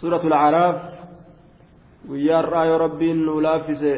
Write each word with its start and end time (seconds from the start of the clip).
suuratu 0.00 0.28
lacaraaf 0.28 0.76
guyyaa 2.08 2.42
har'aa 2.42 2.66
yoo 2.70 2.78
rabbiin 2.86 3.24
nu 3.26 3.40
laaffise 3.46 3.92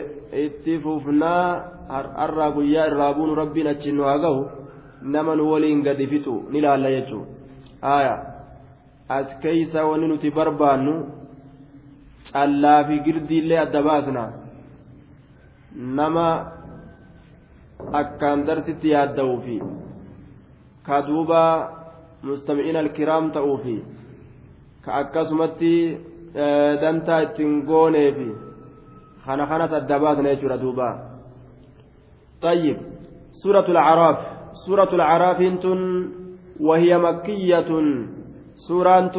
itti 0.44 0.78
fufnaa 0.84 1.46
har'aa 1.88 2.50
guyyaa 2.56 2.86
irraa 2.90 3.14
buunu 3.14 3.34
rabbiin 3.42 3.68
achi 3.72 3.92
nu 3.92 4.02
haa 4.08 4.18
gahu 4.24 4.42
nama 5.02 5.36
nu 5.36 5.50
waliin 5.52 5.82
gadi 5.86 6.06
fixu 6.12 6.34
ni 6.50 6.60
laalla 6.60 6.90
jechuudha 6.96 7.26
haaya 7.82 8.14
as 9.08 9.28
keeysa 9.42 9.86
wanni 9.88 10.08
nuti 10.08 10.30
barbaannu 10.30 10.94
callaa 12.32 12.84
fi 12.88 13.00
girdiillee 13.06 13.58
adda 13.64 13.82
baasna 13.88 14.24
nama 15.98 16.26
akkaan 18.00 18.46
darsitti 18.46 18.88
yaadda'uufi 18.94 19.58
ka 20.86 21.02
duuba 21.08 21.42
mustami'ina 22.28 22.78
alkiraam 22.84 23.30
ta'uufi 23.36 23.76
ka 24.85 24.91
akkasumatti 25.01 25.97
dantaa 26.81 27.21
ittiin 27.27 27.61
gooneefi 27.69 28.29
kana 29.25 29.47
kanas 29.47 29.73
adda 29.73 29.99
baasna 29.99 30.33
jechuudha 30.33 30.57
duuba 30.57 30.89
طيب 32.41 32.77
سورة 33.31 33.67
الأعراف 33.69 34.17
سورة 34.65 34.89
الأعراف 34.93 35.39
تن 35.61 35.81
وهي 36.59 36.97
مكية 36.97 37.69
سورة 38.67 39.13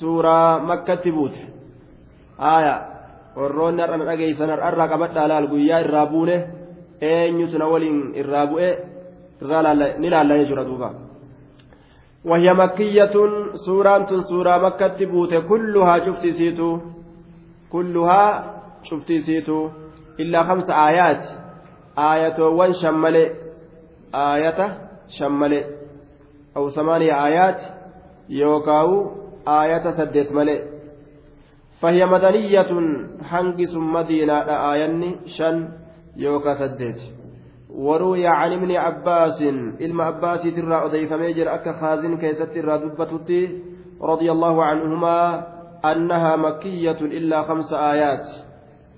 سورة 0.00 0.38
مكة 0.58 1.04
بوت 1.10 1.36
آية 2.40 2.96
warroonni 3.36 3.82
har'a 3.84 4.00
dhageessan 4.00 4.48
har'arraa 4.48 4.88
qabadhaa 4.88 5.28
laal 5.28 5.48
guyyaa 5.52 5.84
irraa 5.84 6.06
buune 6.08 6.36
eenyutu 7.00 7.58
na 7.58 7.68
waliin 7.68 8.16
irraa 8.16 8.46
bu'e 8.48 8.68
ni 10.00 10.08
laalla 10.10 10.38
jechuudha 10.40 10.64
duuba 10.64 10.88
وهي 12.24 12.52
مكية 12.52 13.12
سورة 13.66 14.20
سورة 14.30 14.56
مكة 14.58 15.04
بوت 15.06 15.34
كلها 15.34 16.06
شفت 16.06 16.26
سيتو 16.26 16.80
كلها 17.72 18.22
شفت 18.82 19.12
سيتو 19.12 19.68
إلا 20.20 20.42
خمس 20.42 20.70
آيات 20.70 21.22
آية 21.98 22.38
وان 22.42 22.72
شمل 22.82 23.16
آية 24.14 24.78
شمل 25.18 25.64
أو 26.56 26.70
ثمانية 26.70 27.26
آيات 27.26 27.60
يوكاو 28.28 29.10
آية 29.48 29.90
سدت 29.90 30.32
ملئ 30.32 30.62
فهي 31.80 32.06
مدنية 32.06 32.70
حنقس 33.22 33.74
مدينة 33.74 34.38
آياني 34.72 35.16
شن 35.38 35.68
يوكا 36.16 36.54
سدت 36.54 37.00
وروي 37.75 38.27
عن 38.27 38.53
ابن 38.53 38.71
عباس 38.71 39.41
إلما 39.81 40.03
عباس 40.03 40.41
ترى 40.41 40.75
أضيف 40.85 41.13
ميجر 41.13 41.53
أكا 41.55 41.71
خازن 41.71 42.17
كيست 42.17 42.41
ترى 42.41 42.77
دبتتي 42.77 43.49
رضي 44.01 44.31
الله 44.31 44.63
عنهما 44.63 45.47
أنها 45.85 46.35
مكية 46.35 46.99
إلا 47.01 47.43
خمس 47.43 47.73
آيات. 47.73 48.27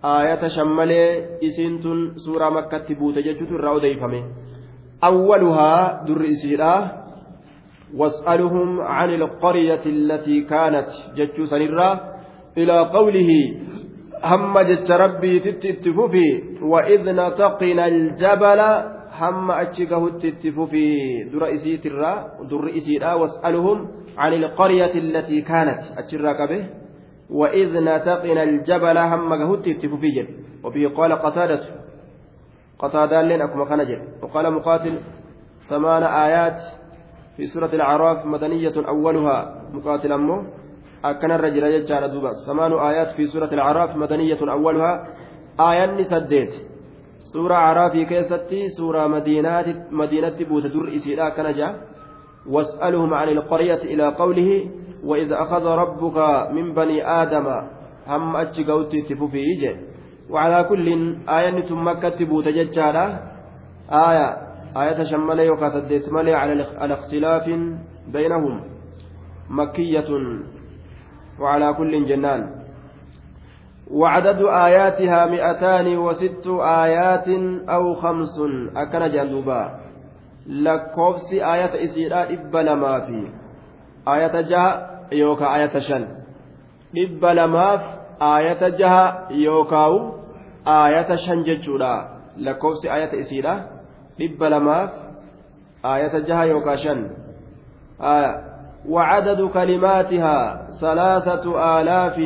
آية 0.06 0.48
شمالي 0.48 1.04
إسنت 1.44 1.84
سورة 2.26 2.50
مكة 2.50 2.96
بوتجت 2.96 3.40
ترى 3.50 3.70
أضيف 3.76 4.04
أولها 5.04 6.04
در 6.08 6.30
إسيرا 6.30 7.04
واسألهم 7.96 8.82
عن 8.82 9.10
القرية 9.14 9.86
التي 9.86 10.42
كانت 10.42 10.88
جتشو 11.16 11.46
سنرا 11.46 12.00
إلى 12.58 12.80
قوله 12.80 13.30
هم 14.24 14.60
جت 14.60 14.92
ربي 14.92 15.40
تتففي 15.40 16.44
وإذ 16.62 17.04
نتقنا 17.12 17.88
الجبل 17.88 18.60
هم 19.20 19.52
أتشكه 19.52 20.10
تتففي 20.10 21.24
در 21.24 21.54
إسيت 21.54 21.86
الرا 21.86 22.14
در 22.50 22.78
إسيرا 22.78 23.14
واسألهم 23.14 23.88
عن 24.18 24.34
القرية 24.34 24.94
التي 24.96 25.42
كانت 25.42 25.80
أتشراك 25.98 26.50
به 26.50 26.66
وإذ 27.30 27.80
نتقنا 27.80 28.44
الجبل 28.44 28.98
هم 28.98 29.56
تتففي 29.56 30.10
جد 30.12 30.28
وبه 30.64 30.92
قال 30.98 31.14
قتادة 31.14 31.62
قتادة 32.80 33.22
لين 33.22 33.42
أكما 33.42 33.66
خنجر 33.66 34.00
وقال 34.22 34.54
مقاتل 34.54 35.00
ثمان 35.70 36.04
آيات 36.04 36.60
في 37.38 37.48
سورة 37.48 37.70
الأعراف 37.74 38.26
مدنية 38.26 38.74
أولها 38.88 39.62
مقاتل 39.74 40.12
أمه 40.12 40.44
أكن 41.06 41.32
الرجل 41.32 41.64
يجعل 41.64 42.12
دوبا. 42.12 42.34
ثمان 42.48 42.72
آيات 42.74 43.10
في 43.16 43.28
سورة 43.28 43.50
الأعراف 43.54 43.96
مدنية 43.96 44.52
أولها. 44.52 45.08
آية 45.60 46.04
سديت. 46.04 46.54
سورة 47.34 47.56
عرافي 47.56 48.06
كيستي 48.06 48.68
سورة 48.68 49.08
مدينة 49.08 49.86
مدينة 49.92 50.38
بوت 50.50 50.64
در 50.64 50.88
إسيرا 50.96 51.30
كنجا. 51.30 51.70
واسألهم 52.50 53.14
عن 53.14 53.30
القرية 53.30 53.82
إلى 53.94 54.08
قوله 54.08 54.70
وإذا 55.04 55.42
أخذ 55.42 55.66
ربك 55.66 56.18
من 56.52 56.74
بني 56.74 57.08
آدم 57.22 57.48
هم 58.08 58.36
أتشقوتي 58.36 59.02
تفوفي 59.02 59.76
وعلى 60.30 60.64
كل 60.64 61.18
آية 61.30 61.74
مكة 61.76 62.26
بوت 62.26 62.48
ججالة 62.48 63.06
آية. 63.92 64.28
آية 64.78 65.04
شمالة 65.04 65.44
يوكا 65.44 65.70
سديت 65.70 66.10
مالي 66.10 66.34
على 66.34 66.94
اختلاف 66.94 67.46
بينهم. 68.08 68.62
مكية. 69.50 70.10
وعلى 71.40 71.74
كل 71.74 72.06
جنان. 72.06 72.64
وعدد 73.92 74.42
آياتها 74.42 75.26
مئتان 75.26 75.98
وست 75.98 76.48
آيات 76.62 77.28
أو 77.70 77.96
خمس 77.96 78.40
أكن 78.76 79.12
جندوبا. 79.12 79.80
لكوفس 80.48 81.34
آية 81.34 81.86
إسيرا 81.86 82.24
إبا 82.24 82.76
ما 82.76 83.00
في 83.00 83.28
آية 84.08 84.42
جاء 84.42 85.00
يوكا 85.12 85.56
آية 85.56 85.80
شن. 85.80 86.08
إبا 86.98 87.28
لما 87.28 87.78
في 87.78 87.84
آية 88.22 88.70
جاء 88.70 89.28
يوكاو 89.32 90.14
آية 90.68 91.16
شن 91.16 91.44
ججولا 91.44 92.08
لكوفس 92.38 92.86
آية 92.86 93.20
إسيرا 93.20 93.68
إبا 94.22 94.46
لما 94.46 94.88
في 94.88 94.94
آية 95.86 96.20
جاء 96.20 96.48
يوكا 96.48 96.76
شن. 96.76 97.10
آية 98.02 98.44
وعدد 98.90 99.42
كلماتها 99.42 100.63
ثلاثة 100.82 101.46
آلاف 101.80 102.18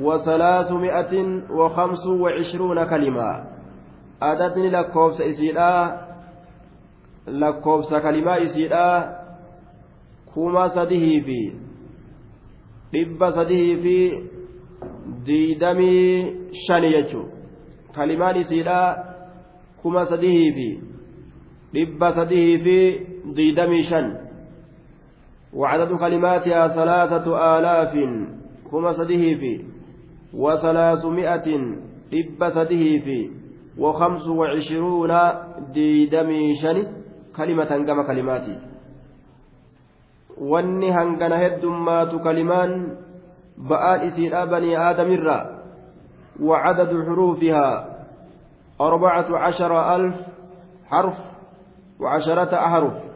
وثلاثمائة 0.00 1.14
وخمس 1.50 2.06
وعشرون 2.06 2.84
كلمة 2.84 3.44
عددني 4.22 4.70
لكوبس 4.70 5.20
إسيدا 5.20 6.00
لكوبس 7.28 7.94
كلمة 7.94 8.42
إسيدا 8.42 9.16
كما 10.34 10.68
سده 10.68 11.04
في 11.26 11.52
sadii 12.92 13.76
fi 13.82 13.96
diidamii 15.26 16.36
shani 16.66 16.90
jechuun 16.92 17.28
kalimaan 17.94 18.36
isiidha 18.36 18.80
kuma 19.82 20.06
sadii 20.06 20.52
fi 20.56 20.68
dhibba 21.74 22.12
sadii 22.14 22.58
fi 22.64 22.76
diidamii 23.36 23.82
shan 23.90 24.06
وعدد 25.52 25.92
كلماتها 25.92 26.68
ثلاثة 26.68 27.26
آلاف 27.58 27.92
كما 28.70 28.92
سده 28.92 29.24
في 29.40 29.64
وثلاثمائة 30.34 31.48
إب 32.12 32.40
سده 32.48 32.84
في 33.04 33.30
وخمس 33.78 34.26
وعشرون 34.28 35.12
ديدمي 35.72 36.56
شن 36.56 36.86
كلمة 37.36 37.70
كما 37.84 38.02
كلماتي. 38.06 38.56
wanni 40.32 40.88
hangana 40.88 41.36
heddummaatu 41.36 42.18
kalimaan 42.24 42.96
ba'aan 43.60 44.08
isiidha 44.08 44.48
banii 44.48 44.74
aadamirra 44.74 45.62
وعدد 46.40 46.88
حروفها 46.88 47.68
أربعة 48.80 49.38
عشر 49.38 49.96
ألف 49.96 50.16
حرف 50.90 51.18
وعشرة 52.00 52.52
أحرف. 52.66 53.11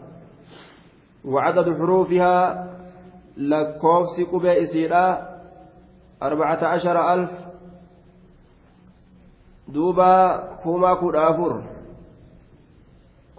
وعدد 1.25 1.77
حروفها 1.77 2.67
لكوفس 3.37 4.21
قبى 4.31 4.63
إسيرا 4.63 5.27
أربعة 6.23 6.65
عشر 6.65 7.13
ألف 7.13 7.31
دوبا 9.67 10.37
كوما 10.63 10.93
كودا 10.93 11.29
أفر 11.29 11.63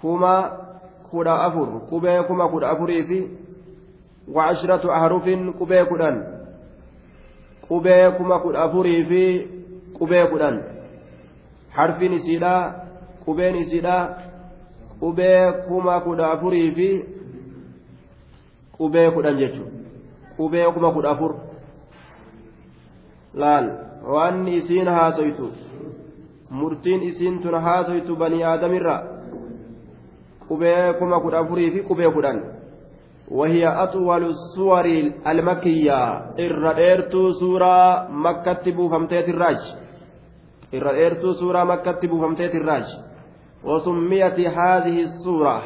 كوما 0.02 0.58
كودا 1.10 1.46
أفر 1.46 1.78
قبى 1.90 2.22
كوما 2.22 2.46
كودا 2.48 2.72
أفر 2.72 2.86
في 2.86 3.28
وعشرة 4.28 4.92
أحرف 4.96 5.24
قبى 5.60 5.84
كودان 5.84 6.16
قبى 7.70 8.10
كوما 8.10 8.38
كودا 8.38 8.64
أفر 8.64 8.82
في 8.82 9.46
قبى 10.00 10.26
كودان 10.26 10.62
حرف 11.70 12.02
نسيدا 12.02 12.82
قبى 13.26 13.52
نسيدا 13.60 14.16
قبى 15.02 15.52
كوما 15.68 15.98
كودا 15.98 16.32
أفر 16.34 16.50
في 16.50 17.02
qubee 18.78 19.10
kudhan 19.10 19.38
jechuun 19.38 19.70
qubee 20.36 20.72
kuma 20.74 20.92
kudha 20.92 21.10
afur 21.10 21.34
laal 23.34 23.66
waan 24.12 24.48
isiin 24.48 24.88
haasoytu 24.88 25.52
murtiin 26.50 27.02
isiin 27.02 27.42
tun 27.42 27.60
haasoytu 27.66 28.16
banii 28.16 28.42
aadamirra 28.44 28.96
qubee 30.48 30.92
kuma 30.98 31.20
kudha 31.20 31.38
afurii 31.38 31.70
fi 31.70 31.80
qubee 31.90 32.10
kudhan 32.10 32.42
وهي 33.32 33.68
أطول 33.68 34.24
السور 34.24 34.84
المكية 35.26 36.00
إرّديرتو 36.38 37.30
سورة 37.32 38.08
مكة 38.10 38.70
بوفمتيت 38.70 39.28
الراج 39.28 39.60
إرّديرتو 40.74 41.32
سورة 41.32 41.64
مكة 41.64 42.08
بوفمتيت 42.08 42.54
الراج 42.54 42.84
وسميت 43.64 44.40
هذه 44.40 45.00
السورة 45.00 45.62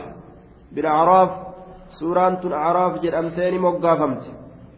بالأعراف 0.73 1.40
سورة 2.00 2.42
الأعراف 2.46 3.02
جرأمتين 3.04 3.60
مقافمت 3.60 4.24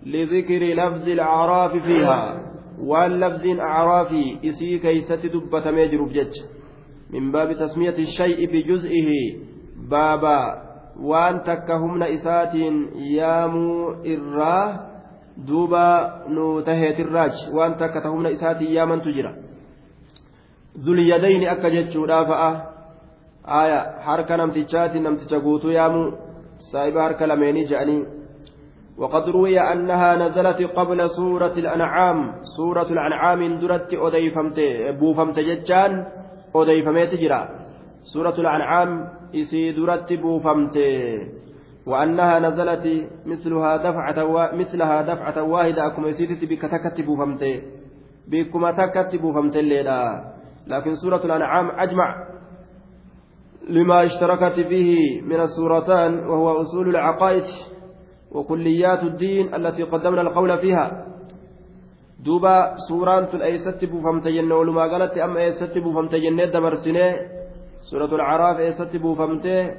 لذكر 0.05 0.61
لفظ 0.79 1.07
الأعراف 1.09 1.71
فيها 1.77 2.41
واللفظ 2.79 3.45
أعراف 3.59 4.11
إسي 4.45 4.79
كيست 4.79 5.25
دبة 5.25 5.71
ميجر 5.71 6.01
بجج 6.03 6.33
من 7.13 7.31
باب 7.31 7.53
تسمية 7.53 7.97
الشيء 7.97 8.39
بجزئه 8.51 9.09
بابا 9.89 10.63
yaamuu 13.17 13.95
irraa 14.03 14.65
duuba 15.47 16.23
nu 16.27 16.61
taheetirraaj 16.61 17.49
waan 17.53 17.77
takka 17.77 18.01
ta 18.01 18.09
humna 18.09 18.29
isaatiin 18.29 18.73
yaamantu 18.73 19.11
jira 19.11 19.31
zulyadayni 20.85 21.49
akka 21.49 21.69
jechuudha 21.69 22.25
fa'a 22.25 22.51
aya 23.45 23.79
harka 24.05 24.37
namtichaatiin 24.37 25.03
namticha 25.03 25.39
guutuu 25.39 25.71
yaamuu 25.71 26.11
saahiba 26.71 27.01
harka 27.03 27.27
lameenii 27.27 27.65
je'anii 27.71 28.23
وقد 28.97 29.29
روي 29.29 29.59
أنها 29.59 30.15
نزلت 30.15 30.61
قبل 30.61 31.09
سورة 31.09 31.53
الأنعام. 31.57 32.31
سورة 32.57 32.89
الأنعام 32.95 33.59
درت 33.59 33.93
أديفمت 33.93 34.59
بوفمت 34.99 35.39
ججان 35.39 36.05
أديفمت 36.55 37.11
جرا. 37.15 37.41
سورة 38.13 38.37
الأنعام 38.37 38.89
إسي 39.35 39.71
درت 39.71 40.13
بوفمت. 40.13 40.77
وأنها 41.85 42.39
نزلت 42.39 42.85
مثلها 43.25 43.77
دفعة 43.77 44.17
مثلها 44.53 45.01
دفعة 45.01 45.43
واحدة. 45.43 45.87
أكما 45.87 46.07
يسيتت 46.07 46.45
بك 46.45 46.61
تكت 46.61 47.01
بوفمت. 47.01 47.43
بكما 48.27 48.71
تكت 48.71 49.15
بوفمت 49.15 49.55
الليلة. 49.55 49.99
لكن 50.67 50.95
سورة 50.95 51.25
الأنعام 51.25 51.71
أجمع. 51.79 52.09
لما 53.69 54.05
اشتركت 54.05 54.59
فيه 54.59 55.21
من 55.21 55.39
السورتان 55.41 56.19
وهو 56.19 56.61
أصول 56.61 56.89
العقائد 56.89 57.43
وكليات 58.31 59.03
الدين 59.03 59.55
التي 59.55 59.83
قدمنا 59.83 60.21
القول 60.21 60.57
فيها. 60.57 61.05
دوبا 62.25 62.75
سوران 62.89 63.27
تل 63.27 63.41
أيست 63.41 63.85
بوفمت 63.85 64.27
جنة 64.27 64.55
ولما 64.55 64.81
قالت 64.81 65.17
أم 65.17 65.37
أيست 65.37 65.77
بوفمت 65.77 66.15
جنة 66.15 66.51
سورة 67.91 68.15
العراف 68.15 68.59
إيست 68.59 68.95
بوفمته 68.95 69.71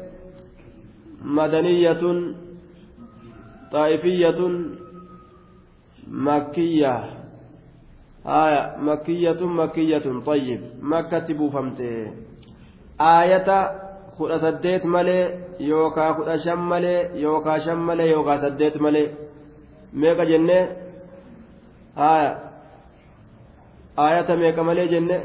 مدنية 1.24 2.02
طائفية 3.72 4.40
مكية. 6.08 7.04
آية 8.26 8.76
مكية 8.76 9.46
مكية. 9.46 10.20
طيب 10.26 10.60
مكة 10.82 11.34
بوفمته 11.34 12.23
آية 13.00 13.84
kudha 14.18 14.38
saddeet 14.40 14.84
malee 14.84 15.24
yookaa 15.58 16.14
kudha 16.14 16.38
shan 16.38 16.58
malee 16.70 17.10
yookaa 17.22 17.58
shan 17.64 17.78
malee 17.78 18.08
yookaa 18.10 18.38
saddeet 18.44 18.76
malee 18.84 19.08
meeqa 19.92 20.24
jenne 20.30 20.58
haya 22.00 22.30
ayata 23.96 24.36
meeqa 24.36 24.62
malee 24.68 24.86
jenne 24.92 25.16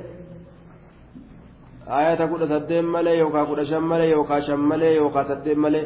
ayata 1.99 2.27
kudha 2.31 2.47
saddeet 2.53 2.85
malee 2.95 3.15
yookaan 3.21 3.47
kudha 3.49 3.65
shan 3.71 3.83
malee 3.91 4.09
yookaan 4.15 4.43
shan 4.47 4.59
malee 4.71 4.95
yookaan 4.95 5.27
saddeet 5.27 5.57
malee 5.57 5.85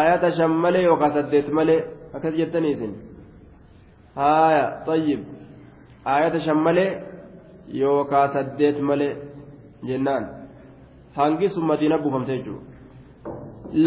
ayata 0.00 0.28
shan 0.36 0.52
malee 0.64 0.82
yookaan 0.88 1.12
saddeet 1.12 1.48
malee 1.58 1.80
akkas 2.14 2.34
jettaniisin 2.40 2.92
haaya 4.16 4.64
tayyib 4.86 5.20
ayata 6.04 6.40
shan 6.40 6.58
malee 6.66 7.11
yookaan 7.80 8.32
saddeet 8.34 8.78
malee 8.88 9.12
jennaan 9.88 10.24
hangi 11.18 11.48
sun 11.54 11.64
madiina 11.70 11.98
buufamtee 12.02 12.38
jechuudha 12.38 12.64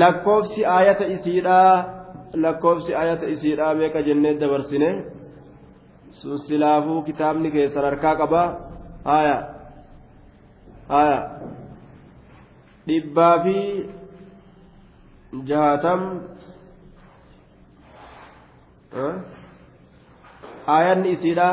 lakkoofsi 0.02 0.62
ayata 0.78 1.06
isiidhaa 1.16 1.74
lakkoofsi 2.44 2.92
ayata 3.02 3.26
isiidhaa 3.34 3.74
meeqa 3.80 4.06
jennee 4.08 4.40
dabarsine 4.42 4.90
sun 6.20 6.40
silaafuu 6.46 7.02
kitaabni 7.08 7.52
keessan 7.52 7.84
harkaa 7.90 8.16
qabaa. 8.22 8.48
haya 9.06 9.38
haya 10.90 11.18
dhibbaa 12.88 13.34
fi 13.46 13.58
jahatam 15.50 16.02
aayanni 20.76 21.14
isiidha 21.18 21.50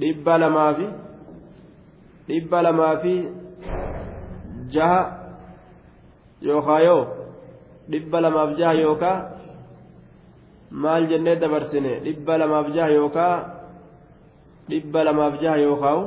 dhibba 0.00 0.38
lamaa 0.42 0.70
fi 0.78 0.86
dhibba 2.28 2.62
lamaa 2.66 2.96
fi 3.02 3.14
jaha 4.74 5.00
yookaa 6.48 6.80
yoo 6.88 7.02
dhibba 7.90 8.20
lamaaf 8.24 8.50
jaha 8.58 8.74
yookaa 8.84 9.16
maal 10.84 11.06
jennee 11.12 11.36
dabarsine 11.42 11.92
dhibba 12.04 12.38
lamaaf 12.42 12.68
jaha 12.76 12.90
yookaa 12.98 13.34
dhibba 14.68 15.04
lamaaf 15.08 15.34
jaha 15.42 15.56
yookaan 15.66 16.04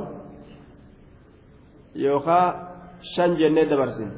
yookaan 2.04 2.54
shan 3.14 3.36
jennee 3.40 3.66
dabarsin 3.70 4.10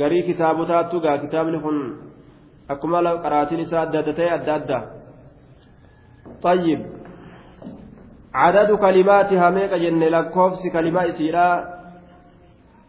garii 0.00 0.22
kitaabotaattu 0.28 1.00
gaa 1.00 1.18
kitaabni 1.24 1.58
kun 1.64 1.78
akkuma 2.72 3.02
qaraatiin 3.24 3.60
isaa 3.66 3.82
adda 3.86 3.98
adda 4.02 4.12
ta'e 4.18 4.30
adda 4.38 4.54
adda 4.60 4.78
طيب 6.42 6.80
عدد 8.33 8.71
كلماتها 8.71 9.49
ميقا 9.49 9.77
جن 9.77 10.03
لكوفس 10.03 10.61
كلمة 10.73 11.07
إسيرا 11.09 11.49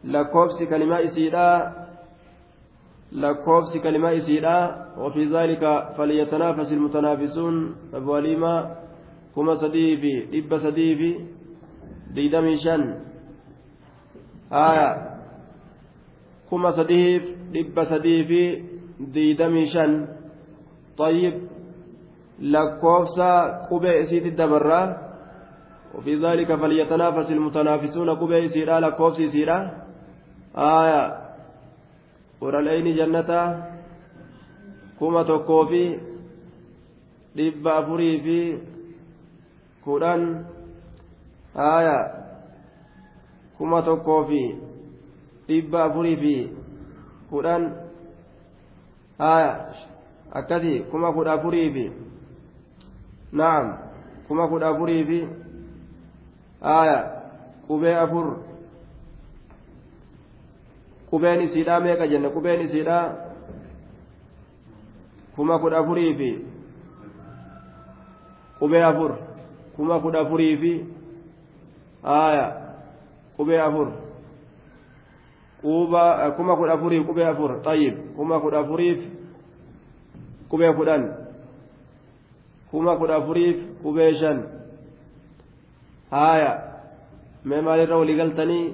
لكوفس 0.04 0.62
كلمة 0.62 1.04
إسيرا 1.04 1.72
لكوفس 3.12 3.76
كلمة 3.82 4.16
إسيرا 4.16 4.58
وفي 4.98 5.24
ذلك 5.24 5.62
فليتنافس 5.96 6.72
المتنافسون 6.72 7.76
أبو 7.94 8.16
fi 9.34 10.12
dhibba 10.32 10.60
sadii 10.60 10.94
fi 10.98 11.10
digdamii 12.14 12.58
shan 12.64 12.82
haya 14.50 14.88
kuma 16.48 16.70
sadiif 16.72 17.22
dhibba 17.52 17.86
sadii 17.86 18.24
fi 18.28 18.42
digdamii 19.14 19.70
shan 19.74 19.92
طيب 20.98 21.34
lakkoofsa 22.40 23.30
qubee 23.68 24.00
isiiti 24.02 24.30
dabarraa 24.30 25.03
وفي 25.94 26.14
ذلك 26.16 26.54
فليتنافس 26.54 27.30
المتنافسون 27.30 28.10
قبي 28.10 28.48
سيرا 28.48 28.80
لكوف 28.80 29.14
سيرا 29.14 29.58
آية 30.56 31.02
ورالأين 32.40 32.96
جنة 32.96 33.30
كما 35.00 35.22
haya 41.54 42.10
kuma 43.58 43.82
tokkoo 43.82 44.24
fi 44.26 44.54
dhibba 45.46 45.84
afurii 45.84 46.16
fi 46.16 46.34
kudhan 47.30 47.72
haya 49.18 49.74
akkasi 50.32 50.80
kuma 50.90 51.12
kudha 51.12 51.32
afurii 51.32 51.70
fi 51.70 51.84
naam 53.32 53.78
kuma 54.28 54.48
kudha 54.48 54.68
afurii 54.68 55.04
fi 55.04 55.18
haya 56.64 56.98
qubee 57.68 57.94
afur 58.04 58.26
qubeen 61.10 61.40
isiidhaa 61.46 61.80
meeqa 61.80 62.06
jenne 62.12 62.28
qubeen 62.36 62.60
isiidhaa 62.66 63.04
kuma 65.36 65.58
kudha 65.58 65.78
afurii 65.78 66.14
fi 66.14 66.30
qubee 68.58 68.82
afur 68.84 69.12
kuma 69.76 70.00
kudha 70.00 70.20
afurii 70.20 70.56
fi 70.56 70.72
aya 72.02 72.46
qubee 73.36 73.60
afur 73.60 73.88
quuba 75.60 76.30
kuma 76.36 76.56
kudha 76.56 76.72
afurii 76.72 77.04
qubee 77.04 77.26
afur 77.26 77.60
xayyib 77.64 77.94
kuma 78.16 78.40
kudha 78.40 78.58
afuriif 78.58 79.00
qubee 80.48 80.72
kudhan 80.72 81.04
kuma 82.70 82.96
kudha 82.96 83.16
afuriif 83.16 83.56
qubee 83.82 84.14
shan 84.20 84.42
haya 86.14 86.52
mee 87.48 87.60
maalirra 87.66 87.96
walii 88.00 88.16
galtanii 88.20 88.64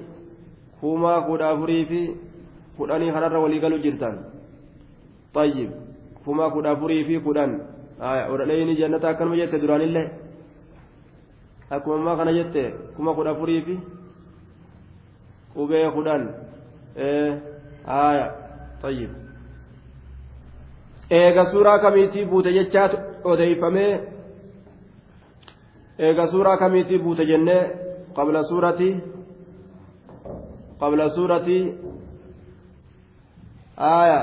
kuma 0.79 1.13
kudha 1.27 1.49
afurii 1.53 1.85
fi 1.91 2.01
kudhanii 2.77 3.11
kanarra 3.15 3.39
walii 3.45 3.59
galu 3.65 3.77
jirtan 3.85 4.15
xayyib 5.35 5.71
kuma 6.25 6.49
kudha 6.55 6.71
afurii 6.75 7.03
fi 7.09 7.19
kudhan 7.27 7.51
haya 8.05 8.23
odhaleeyni 8.33 8.75
jannata 8.81 9.09
akkanuma 9.09 9.39
jette 9.41 9.61
duraanillee 9.63 10.07
akkuma 11.75 11.95
ammaa 11.99 12.17
kana 12.19 12.33
jette 12.39 12.63
kuma 12.95 13.13
kudha 13.17 13.31
afurii 13.35 13.61
fi 13.67 13.75
qubee 15.55 15.87
kudhan 15.97 16.23
haaya 17.85 18.25
طيب 18.83 19.09
eega 21.09 21.45
suuraa 21.51 21.79
kamiitii 21.79 22.25
buute 22.25 22.53
jechaatu 22.53 22.97
odeeyfamee 23.23 23.99
eega 26.05 26.25
suuraa 26.31 26.57
kamiitii 26.57 27.03
buute 27.05 27.25
jennee? 27.31 27.63
Qabla 28.15 28.43
suurati? 28.49 28.89
Qabla 30.79 31.09
suurati? 31.15 31.57
Aaya. 33.77 34.21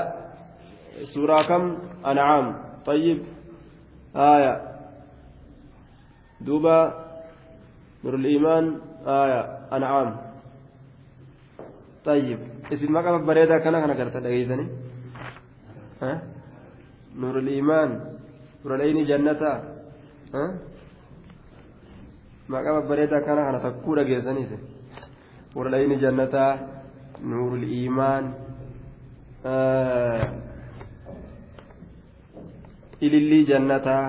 Suuraa 1.13 1.43
kam? 1.49 1.63
Ancaam 2.03 2.45
طيب 2.85 3.19
آية 4.15 4.53
دوبا 6.41 6.77
نور 8.03 8.15
الإيمان 8.15 8.65
آية 9.05 9.41
أنعام 9.73 10.09
طيب 12.05 12.39
اسم 12.73 12.93
مقام 12.93 13.25
بريدة 13.25 13.57
كان 13.57 13.73
كان 13.81 13.93
كرت 13.93 14.17
دقيقة 14.17 14.67
ها 16.01 16.21
نور 17.15 17.39
الإيمان 17.39 17.89
نور 18.65 18.75
العين 18.75 19.05
جنة 19.05 19.41
ها 20.33 20.45
maqaa 22.53 22.73
babbareedaa 22.81 23.21
kana 23.27 23.41
kana 23.47 23.59
takkuu 23.65 23.95
dhageessaniiti 23.99 24.57
warlayni 25.55 25.95
jannataa 26.03 26.51
nuurul 27.29 27.63
iimaan 27.77 28.25
ilillii 33.01 33.45
jannataa 33.51 34.05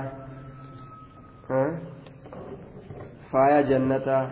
faaya 3.33 3.63
jannataa 3.73 4.23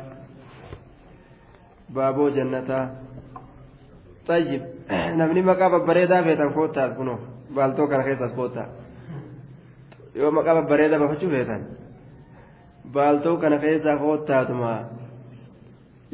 baaboo 1.95 2.31
jannataa 2.39 2.85
طيب 4.29 4.63
namni 5.19 5.43
maqaa 5.43 5.71
babbareedaa 5.75 6.23
feetan 6.27 6.53
koottaas 6.57 6.93
kunoo 6.99 7.19
baaltoo 7.55 7.87
kana 7.91 8.03
keessaas 8.09 8.33
koottaa 8.39 8.67
yoo 10.15 10.31
maqaa 10.39 10.55
babbareedaa 10.59 10.99
baafachuu 11.03 11.31
feetan 11.35 11.63
baaltoo 12.95 13.37
kana 13.43 13.57
keessaa 13.65 13.97
koottaatuma 14.03 14.71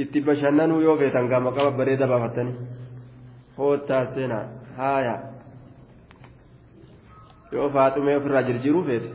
itti 0.02 0.18
bashannanuu 0.28 0.80
yoo 0.86 0.96
feetan 1.02 1.28
gaa 1.32 1.40
maqaa 1.46 1.66
babbareedaa 1.68 2.08
baafattanii 2.12 2.56
koottaa 3.56 4.02
seenaa 4.14 4.44
haaya 4.78 5.14
yoo 7.52 7.68
faaxumee 7.76 8.16
ofirraa 8.20 8.42
jirjiiruu 8.48 8.84
feete 8.88 9.10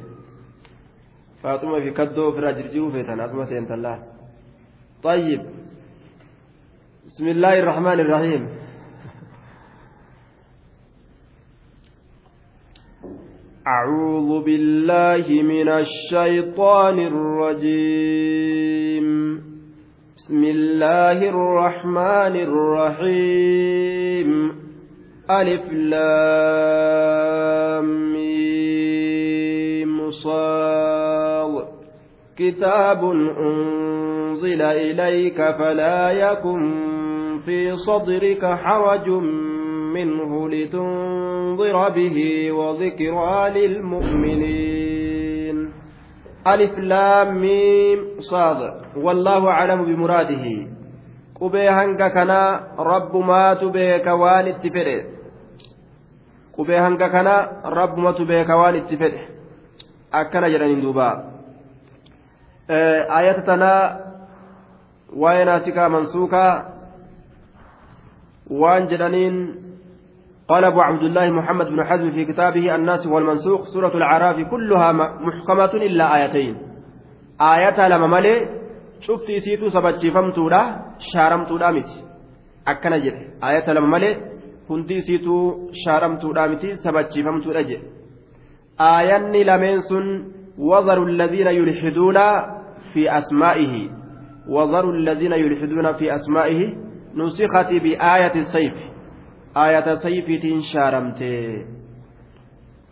faaxuma 1.44 1.82
fi 1.86 1.92
kaddoo 2.00 2.28
ofirraa 2.32 2.54
jirjiiruu 2.62 2.92
feetan 2.96 3.20
asuma 3.28 3.46
seentan 3.52 3.82
laal 3.88 4.02
طيب 5.04 5.42
بسم 7.08 7.26
الله 7.28 7.56
الرحمن 7.64 8.00
الرحيم 8.06 8.42
أعوذ 13.70 14.44
بالله 14.44 15.26
من 15.44 15.70
الشيطان 15.70 17.00
الرجيم. 17.00 18.28
بسم 20.18 20.44
الله 20.44 21.30
الرحمن 21.30 22.36
الرحيم. 22.50 24.30
ألف 25.32 25.74
لام 25.74 26.10
صاد. 30.10 31.66
كتاب 32.38 33.04
أنزل 33.40 34.62
إليك 34.62 35.36
فلا 35.36 36.12
يكن 36.12 36.72
في 37.46 37.76
صدرك 37.76 38.46
حرج 38.46 39.10
منه 39.94 40.50
لتنظر 40.50 41.29
به 41.89 42.53
وذكرى 42.53 43.51
للمؤمنين 43.67 45.57
ألف 46.47 46.79
لام 46.79 47.41
ميم 47.41 47.99
صاد 48.21 48.81
والله 48.97 49.49
أعلم 49.49 49.85
بمراده 49.85 50.75
qubee 51.35 51.69
hanga 51.69 52.11
kana 52.11 52.61
rabbumatu 52.79 53.71
beeka 53.75 54.15
waan 54.17 54.47
itti 54.53 54.71
fedhe 54.71 54.97
qubee 56.57 56.79
hanga 56.85 57.09
kana 57.15 57.35
rabbumatu 57.79 58.23
beeka 58.31 58.57
waan 58.61 58.77
itti 58.81 58.97
fedhe 59.01 59.23
akkana 60.21 60.51
jedhaniin 60.53 60.83
duuba 60.85 61.09
ayata 63.19 63.43
tanaa 63.51 63.83
waa'ee 65.23 65.45
naasikaa 65.51 65.89
mansuukaa 65.97 66.53
waan 68.63 68.89
jedhaniin 68.93 69.37
قال 70.50 70.64
أبو 70.66 70.82
عبد 70.82 71.04
الله 71.04 71.30
محمد 71.30 71.66
بن 71.66 71.84
حزم 71.84 72.12
في 72.12 72.26
كتابه 72.26 72.76
الناسخ 72.76 73.08
والمنسوخ 73.08 73.62
سورة 73.74 73.98
الأعراف 73.98 74.50
كلها 74.52 74.92
محكمة 75.28 75.74
إلا 75.74 76.16
آيتين. 76.16 76.56
aayaa 77.42 77.88
lama 77.88 78.08
malee 78.08 78.36
cufti 79.00 79.32
isiituu 79.46 79.68
sabachiifamtuudha 79.70 80.62
shaaramtuudha 81.14 81.72
miti 81.72 82.04
akkana 82.68 82.96
aayaa 83.44 83.74
lama 83.74 83.88
malee 83.88 84.12
guutuun 84.68 84.94
isiituu 84.94 85.70
shaaramtuudha 85.86 86.48
miti 86.48 86.76
sabachiifamtuudha 86.76 87.62
jedha 87.62 87.82
aayaan 88.80 89.32
lamaan 89.32 89.80
sun 89.90 90.08
وذروا 90.58 91.06
الذين 91.06 91.48
يلحدون 91.48 92.18
في 92.94 93.18
أسمائه. 93.18 93.90
وذروا 94.50 94.94
الذين 94.94 95.32
يلحدون 95.32 95.94
في 95.94 96.16
أسمائه. 96.16 96.60
نسخت 97.16 97.70
بآية 97.84 98.36
السيف. 98.36 98.74
سيفتين 99.96 100.62
شارمته 100.62 101.66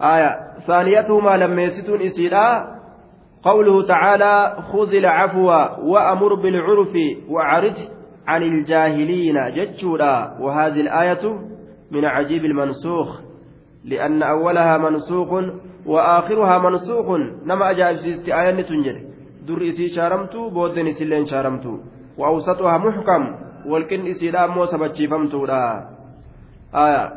آية 0.02 0.40
ثانيتهما 0.68 1.38
لما 1.38 1.62
يستون 1.62 2.02
إسيرا. 2.02 2.78
قوله 3.44 3.86
تعالى 3.88 4.58
خذ 4.72 4.94
العفو 4.94 5.48
وأمر 5.92 6.34
بالعرف 6.34 6.94
وأعرض 7.30 7.76
عن 8.28 8.44
الجاهلين. 8.44 9.38
جتشورا. 9.56 10.38
وهذه 10.40 10.82
الآية 10.82 11.40
من 11.92 12.06
عجيب 12.06 12.46
المنسوخ 12.46 13.22
لأن 13.86 14.24
أولها 14.24 14.78
منسوخ 14.78 15.30
وآخرها 15.86 16.58
منسوخ. 16.58 17.08
نما 17.46 17.72
أجاب 17.72 17.96
سيست 17.96 18.30
آية 18.30 18.62
تنجر 18.62 18.98
در 19.48 19.68
إسي 19.68 19.88
شارمتو 19.88 20.50
بودن 20.50 20.88
إسي 20.88 21.26
شارمتو. 21.26 21.78
وأوسطها 22.18 22.78
محكم 22.78 23.36
والكن 23.66 24.08
إسي 24.08 24.32
لا 24.32 24.48
موسى 24.48 24.78
بتشيفمتو 24.78 25.46
آية. 26.76 27.12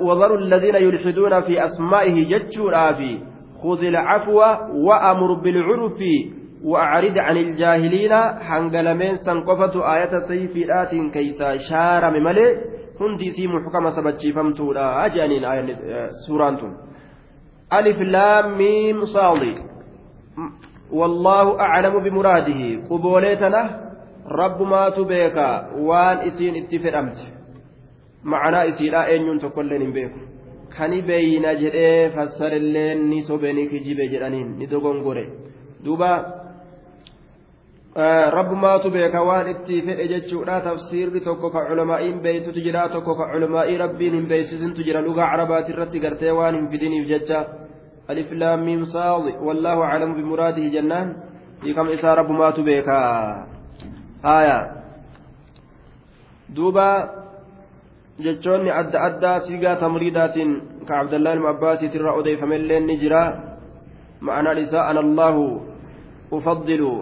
وذروا 0.00 0.38
الذين 0.38 0.74
يلحدون 0.74 1.40
في 1.40 1.64
أسمائه 1.64 2.28
جتشورا 2.28 2.92
في 2.92 3.18
خذ 3.62 3.84
العفو 3.84 4.38
وأمر 4.86 5.34
بالعرف 5.34 6.00
وأعرض 6.64 7.18
عن 7.18 7.36
الجاهلين. 7.36 8.12
حنقلمين 8.40 9.16
سنقفة 9.16 9.94
آية 9.94 10.18
سيفيات 10.28 10.94
كيسا 11.12 11.56
شار 11.56 12.10
مملئ 12.10 12.56
هندي 13.00 13.30
سي 13.30 13.46
محكمة 13.46 13.90
سبتشيفمتو 13.90 14.72
لا 14.72 15.06
أجانين 15.06 15.44
آية 15.44 16.08
سورانتون. 16.26 16.76
ألف 17.72 17.98
لام 17.98 18.58
ميم 18.58 19.04
صادي 19.04 19.54
والله 20.92 21.60
أعلم 21.60 22.02
بمراده. 22.04 22.88
قبولتنا 22.90 23.62
رب 24.28 24.62
ما 24.62 24.88
تبيك. 24.88 25.36
وان 25.78 26.16
إسين 26.16 26.54
اتفرمت. 26.64 27.41
ma'anaa 28.24 28.64
isiidhaa 28.72 29.06
eenyuun 29.14 29.40
tokkolleen 29.40 29.82
hin 29.82 29.92
beeku. 29.92 30.18
Kani 30.76 31.02
beeyina 31.02 31.54
jedhee 31.62 32.10
fassarelleen 32.14 33.08
ni 33.10 33.22
sobeni 33.22 33.68
kijibe 33.68 34.08
jedhaniin 34.08 34.58
ni 34.58 34.66
dogongore. 34.70 35.24
Duuba 35.84 36.10
rabbumaatu 38.36 38.90
beeka 38.90 39.22
waan 39.22 39.48
itti 39.50 39.82
fedhe 39.82 40.08
jechuudha. 40.08 40.60
Tafsiirri 40.60 41.20
tokko 41.20 41.50
ka 41.50 41.66
culamaa'iin 41.68 42.20
beeytutu 42.20 42.60
jira 42.60 42.88
tokko 42.88 43.14
ka 43.14 43.26
culamaa'ii 43.32 43.76
rabbiin 43.84 44.14
hin 44.14 44.26
beeysisintu 44.26 44.82
jira. 44.82 45.00
Lugaa 45.00 45.30
carabaati 45.30 45.72
irratti 45.72 46.00
gartee 46.00 46.32
waan 46.32 46.54
hin 46.54 46.68
fidiniif 46.68 47.08
jecha. 47.08 47.44
Alif 48.08 48.32
laam 48.32 48.64
miim 48.64 48.86
saadi 48.86 49.36
wallaahu 49.46 49.82
aclamu 49.82 50.14
bimuraadihi 50.14 50.70
jennaan. 50.70 51.16
Hiikam 51.64 51.90
isaa 51.92 52.14
rabbumaatu 52.14 52.62
beeka 52.62 52.96
haya 54.22 54.58
duuba 56.54 57.21
jechoonni 58.18 58.70
adda 58.70 59.00
addaa 59.08 59.40
siigaa 59.40 59.76
tamriidaatiin 59.76 60.52
ka 60.86 60.94
cabdallaa 60.94 61.32
ilma 61.32 61.48
abbaasiit 61.48 61.94
irraa 61.94 62.14
odeeffamellee 62.20 62.80
ni 62.80 62.96
jira 63.02 63.22
ma'anaan 64.20 64.58
isaa 64.58 64.86
ana 64.88 65.00
allaahu 65.00 65.44
ufaddilu 66.38 66.92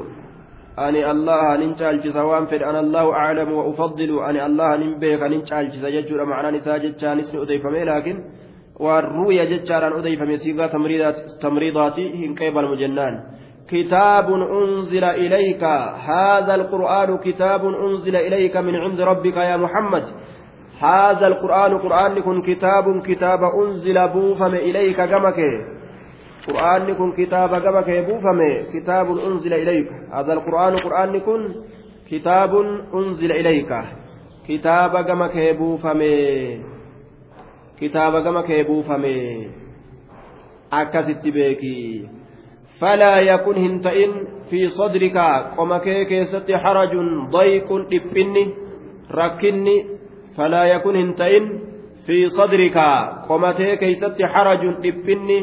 ani 0.77 1.05
allaha 1.05 1.57
nin 1.63 1.75
caalchisa 1.75 2.27
waan 2.27 2.47
fedhe 2.47 2.65
ana 2.65 2.79
allahu 2.79 3.13
aclamu 3.23 3.59
wa 3.59 3.65
ufaddilu 3.73 4.23
ani 4.29 4.41
allaha 4.41 4.77
nin 4.77 4.95
beeka 5.01 5.29
nin 5.29 5.43
caalchisa 5.51 5.91
jechuudha 5.97 6.27
ma'anaan 6.33 6.55
isaa 6.55 6.79
jechaanis 6.79 7.33
ni 7.33 7.39
odeeffame 7.39 7.85
laakiin 7.91 8.25
waan 8.85 9.05
ru'ya 9.19 9.47
jechaadhaan 9.53 9.99
odeeffame 10.01 10.39
siigaa 10.39 10.69
tamriidaati 11.41 12.09
hin 12.23 12.35
qeebalmu 12.35 12.77
jennaan 12.85 13.23
كتاب 13.71 14.27
أنزل 14.33 15.05
إليك 15.05 15.65
هذا 16.11 16.55
القرآن 16.55 17.19
كتاب 17.19 17.63
أنزل 17.67 18.17
إليك 18.17 18.57
من 18.57 18.77
عند 18.77 19.01
ربك 19.01 19.37
يا 19.37 19.57
محمد 19.57 20.05
هذا 20.81 21.27
القرآن 21.27 21.79
قرآن 21.79 22.21
كن 22.21 22.43
كتاب 22.43 23.03
كتاب 23.03 23.41
أنزل 23.45 24.09
بوفم 24.09 24.55
إليك 24.55 25.01
جمك 25.01 25.41
قرآن 26.49 26.95
كن 26.95 27.13
كتاب 27.13 27.51
جمك 27.55 27.91
بوفم 27.91 28.41
كتاب 28.73 29.19
أنزل 29.19 29.53
إليك. 29.55 29.89
هذا 30.13 30.33
القرآن 30.33 30.77
قرآن 30.77 31.21
كن 31.21 31.55
كتاب 32.11 32.55
أنزل 32.95 33.33
إليك. 33.33 33.73
كتاب 34.49 35.07
جمك 35.07 35.57
بوفم. 35.59 36.01
كتاب 37.81 38.25
جمك 38.25 38.67
بوفم. 38.67 39.05
أكست 40.73 41.29
بيكي. 41.29 42.09
فلا 42.81 43.21
يكن 43.21 43.55
هنتئن 43.55 44.13
في 44.51 44.69
صدرك. 44.69 45.17
قمك 45.59 46.07
كيست 46.09 46.53
حرج 46.53 46.93
ضيق 47.31 47.69
إبني 47.73 48.55
ركني. 49.13 49.85
فلا 50.40 50.64
يكن 50.64 50.96
هنتئن 50.96 51.44
في 52.06 52.30
صدرك 52.30 52.78
قمتي 53.30 53.76
كيست 53.76 54.18
حرج 54.22 54.62
إبني 54.86 55.40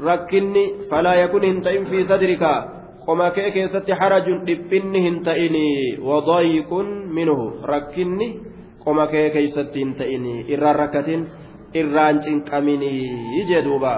ركني 0.00 0.64
فلا 0.90 1.14
يكن 1.14 1.42
هنتئن 1.44 1.84
في 1.84 2.04
صدرك 2.04 2.44
قمك 3.06 3.36
كيست 3.56 3.90
حرج 3.90 4.26
إبني 4.48 5.08
هنتئني 5.08 5.68
وضيق 6.02 6.70
منه 7.16 7.38
ركني 7.64 8.28
قمك 8.86 9.14
كيست 9.32 9.72
هنتئني 9.76 10.34
إرى 10.54 10.70
ركتين 10.82 11.22
irraan 11.80 12.22
cinqaminii 12.22 13.42
jedhuuba 13.50 13.94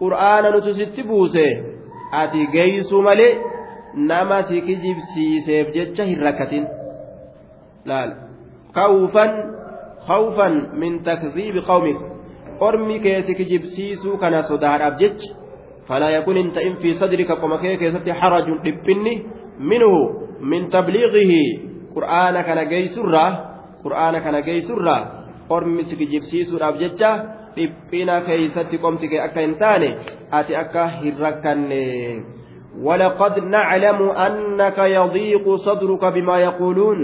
qur'aana 0.00 0.50
nuti 0.54 0.72
sitti 0.78 1.02
buuse 1.08 1.46
ati 2.20 2.40
geeysu 2.54 3.02
malee 3.06 3.38
nama 4.10 4.38
si 4.48 4.60
kijibsiiseef 4.66 5.70
jecha 5.76 6.04
hin 6.10 6.18
rakkatin 6.26 6.64
laal 7.90 8.10
kawfan 8.78 9.30
min 10.73 11.03
takziibi 11.03 11.61
qawmik 11.61 11.97
ormi 12.59 12.99
kee 12.99 13.21
si 13.21 13.35
kijibsiisuu 13.35 14.17
kana 14.17 14.43
sodaadhaaf 14.43 14.99
jecha 14.99 15.35
فلا 15.89 16.09
يكن 16.09 16.37
انت 16.37 16.57
ان 16.57 16.75
في 16.75 16.93
صدرك 16.93 17.31
قم 17.31 17.55
كيست 17.55 18.09
حرج 18.09 18.47
دبني 18.65 19.13
منه 19.59 19.93
من 20.41 20.69
تبليغه 20.69 21.31
قرآن 21.95 22.41
كان 22.41 22.69
جيسرة 22.69 23.25
قرآن 23.83 24.13
كان 24.21 24.35
ormi 25.49 25.83
si 25.89 25.97
kijibsiisuudhaaf 25.97 26.77
jecha 26.77 27.11
dhiphina 27.55 28.21
keeysatti 28.21 28.77
qomti 28.77 29.09
kee 29.09 29.21
akka 29.21 29.41
hin 29.41 29.55
taane 29.61 29.89
ati 30.31 30.55
akka 30.55 30.87
hin 31.01 31.17
rakkanne 31.25 31.85
ولقد 32.79 33.39
نعلم 33.39 34.09
أنك 34.09 34.77
يضيق 34.77 35.55
صدرك 35.55 36.05
بما 36.05 36.39
يقولون 36.39 36.99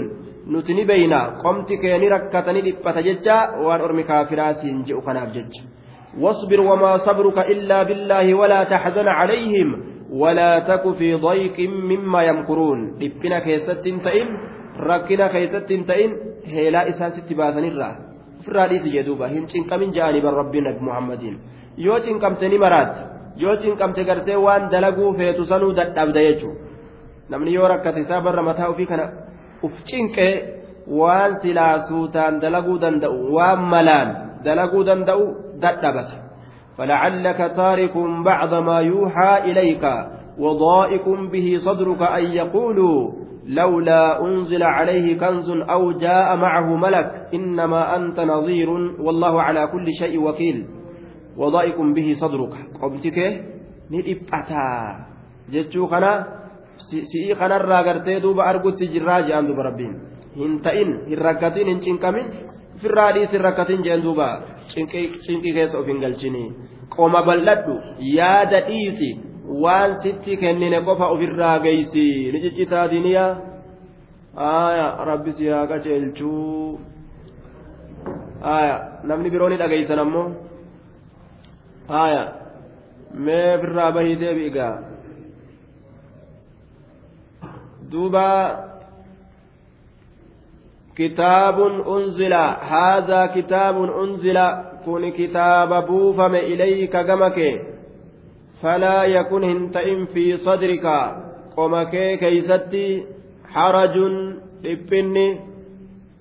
نتني 0.52 0.84
بينا 0.84 1.20
قمت 1.42 1.72
كيني 1.72 2.08
ركتني 2.08 2.60
لبت 2.66 2.98
ججا 3.06 3.38
وان 3.64 3.80
أرمي 3.80 4.02
كافرات 4.02 4.62
جئ 4.86 5.00
خناف 5.06 5.28
جج 5.36 5.54
واصبر 6.22 6.60
وما 6.60 6.92
صبرك 7.06 7.38
إلا 7.38 7.82
بالله 7.82 8.34
ولا 8.34 8.64
تحزن 8.64 9.08
عليهم 9.08 9.68
ولا 10.10 10.52
تك 10.58 10.84
في 10.98 11.14
ضيق 11.14 11.56
مما 11.90 12.22
يمكرون 12.22 12.78
لبنا 13.00 13.38
كيست 13.38 13.70
تئن 14.06 14.28
ركنا 14.80 15.26
كيست 15.34 15.66
تئن 15.88 16.10
هيلا 16.54 16.80
إساس 16.90 17.14
تباسن 17.28 17.64
الراه 17.64 17.96
ofirraa 18.46 18.68
dhiisi 18.70 18.90
jedhuuba 18.94 19.26
hin 19.28 19.46
cinqamin 19.50 19.90
ja'anii 19.94 20.22
bar 20.22 20.34
rabbiin 20.38 20.64
nabi 20.68 20.84
muhammadiin 20.88 21.36
yoo 21.84 21.98
cinqamte 22.06 22.48
ni 22.48 22.58
maraatti 22.64 23.00
yoo 23.42 23.56
cinqamte 23.62 24.04
gartee 24.04 24.36
waan 24.44 24.70
dalaguu 24.70 25.10
feetu 25.18 25.46
sanuu 25.50 25.72
dadhabda 25.78 26.20
jechuudha 26.26 26.60
namni 27.30 27.56
uf 29.62 29.72
cinqee 29.84 30.34
waan 30.86 31.40
silaa 31.40 31.78
suutaan 31.88 32.40
dalaguu 32.40 32.78
danda'u 32.78 33.32
waan 33.32 33.60
malaan 33.72 34.08
dalaguu 34.44 34.84
danda'u 34.84 35.24
dadhabata. 35.60 36.26
فلعلك 36.76 37.36
تارك 37.56 37.96
بعض 38.24 38.54
ما 38.54 38.80
يوحى 38.80 39.38
إليك 39.50 39.84
وضائق 40.38 41.08
به 41.32 41.56
صدرك 41.56 42.02
أن 42.02 42.24
يقولوا 42.24 43.12
لولا 43.46 44.24
أنزل 44.24 44.62
عليه 44.62 45.18
كنز 45.18 45.50
أو 45.50 45.92
جاء 45.92 46.36
معه 46.36 46.76
ملك 46.76 47.28
إنما 47.34 47.96
أنت 47.96 48.20
نظير 48.20 48.70
والله 49.00 49.42
على 49.42 49.66
كل 49.66 49.86
شيء 49.92 50.20
وكيل. 50.20 50.66
وضائق 51.36 51.80
به 51.80 52.12
صدرك. 52.20 52.54
قمتك 52.82 53.18
نلئبتا 53.90 54.68
جتشو 55.52 55.86
خنا 55.86 56.26
si'ii 56.78 57.34
kanarraa 57.34 57.82
gartee 57.82 58.20
duuba 58.20 58.44
argutti 58.44 58.88
jirraa 58.88 59.22
je'an 59.22 59.46
duuba 59.46 59.62
rabbiin. 59.70 59.94
Hin 60.36 60.60
ta'in 60.62 60.90
hin 61.08 61.18
rakkatin 61.18 61.68
hin 61.68 61.80
cinqamin 61.80 62.26
ofirraa 62.76 63.12
dhiis 63.12 63.30
hin 63.32 63.40
rakkatin 63.40 63.82
duuba 64.02 64.28
cinqii 64.74 65.52
keessa 65.52 65.78
of 65.78 65.86
hin 65.86 66.00
galchini 66.00 66.52
qoma 66.96 67.22
bal'adhu 67.22 67.74
yaada 68.00 68.60
dhiisi 68.68 69.10
waan 69.64 70.00
sitti 70.02 70.36
kennine 70.36 70.80
qofa 70.82 71.06
ofirraa 71.14 71.58
geeysi. 71.58 72.32
Ni 72.32 72.40
ciccitaa 72.40 72.88
diniyaa 72.88 73.36
aya 74.36 75.04
rabbi 75.04 75.32
si 75.32 75.48
haa 75.48 75.66
qaceelchuu. 75.66 76.80
Aya 78.42 79.00
namni 79.04 79.30
biroo 79.30 79.48
ni 79.48 79.56
dhageeysan 79.56 79.98
ammoo? 79.98 80.28
Aya 81.88 82.22
mee 83.14 83.56
ofirraa 83.56 83.92
bahii 83.92 84.16
deebi 84.20 84.46
egaa 84.50 84.95
duuba 87.90 88.28
kitaabun 90.96 91.80
unzila 91.96 92.42
haadhaa 92.70 93.28
kitaabun 93.28 93.90
unzila 93.90 94.46
kun 94.84 95.12
kitaaba 95.12 95.82
buufame 95.82 96.40
ilayka 96.52 97.04
gama 97.04 97.30
kee 97.30 97.54
falaa 98.62 99.04
yakun 99.16 99.44
hin 99.48 99.60
ta'in 99.76 100.06
fi 100.14 100.24
sadrika 100.46 100.96
qoma 101.54 101.84
kee 101.94 102.16
keeysatti 102.22 102.84
harajun 103.56 104.16
dhiphinni 104.62 105.26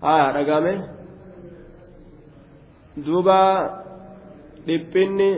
haa 0.05 0.31
dhagame 0.37 0.73
duuba 3.05 3.41
dhiphinni 4.67 5.29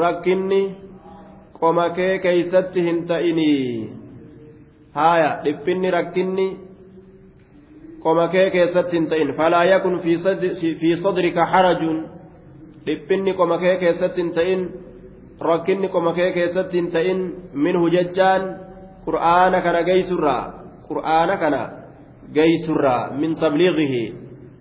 rakkinni 0.00 0.62
qoma 1.60 1.86
kee 1.98 2.14
keeysatti 2.24 2.86
hin 2.88 3.04
ta'inii 3.10 4.03
haaya 4.94 5.40
dhiphinni 5.44 5.90
rakkinni 5.90 6.48
qoma 8.02 8.28
kee 8.28 8.50
keessatti 8.50 8.96
hin 8.96 9.08
ta'in. 9.08 9.34
Falaa 9.36 9.64
yakun 9.64 10.00
fi 10.00 10.18
sadrika 11.02 11.46
harajun. 11.46 12.08
Dhiphinni 12.86 13.34
qoma 13.34 13.58
kee 13.58 13.76
keessatti 13.76 14.22
hin 14.22 14.32
ta'in 14.32 14.60
rakkinni 15.40 15.88
qoma 15.88 16.12
kee 16.12 16.32
keessatti 16.32 16.76
hin 16.76 16.90
ta'in 16.90 17.20
minhu 17.52 17.88
jechaan 17.90 18.42
qur'aana 19.04 19.62
kana 19.62 19.82
geeysurraa 19.82 20.44
qur'aana 20.88 21.36
kana 21.36 21.62
geeysurraa 22.34 23.10
min 23.20 23.36
tabliiqihi 23.36 24.04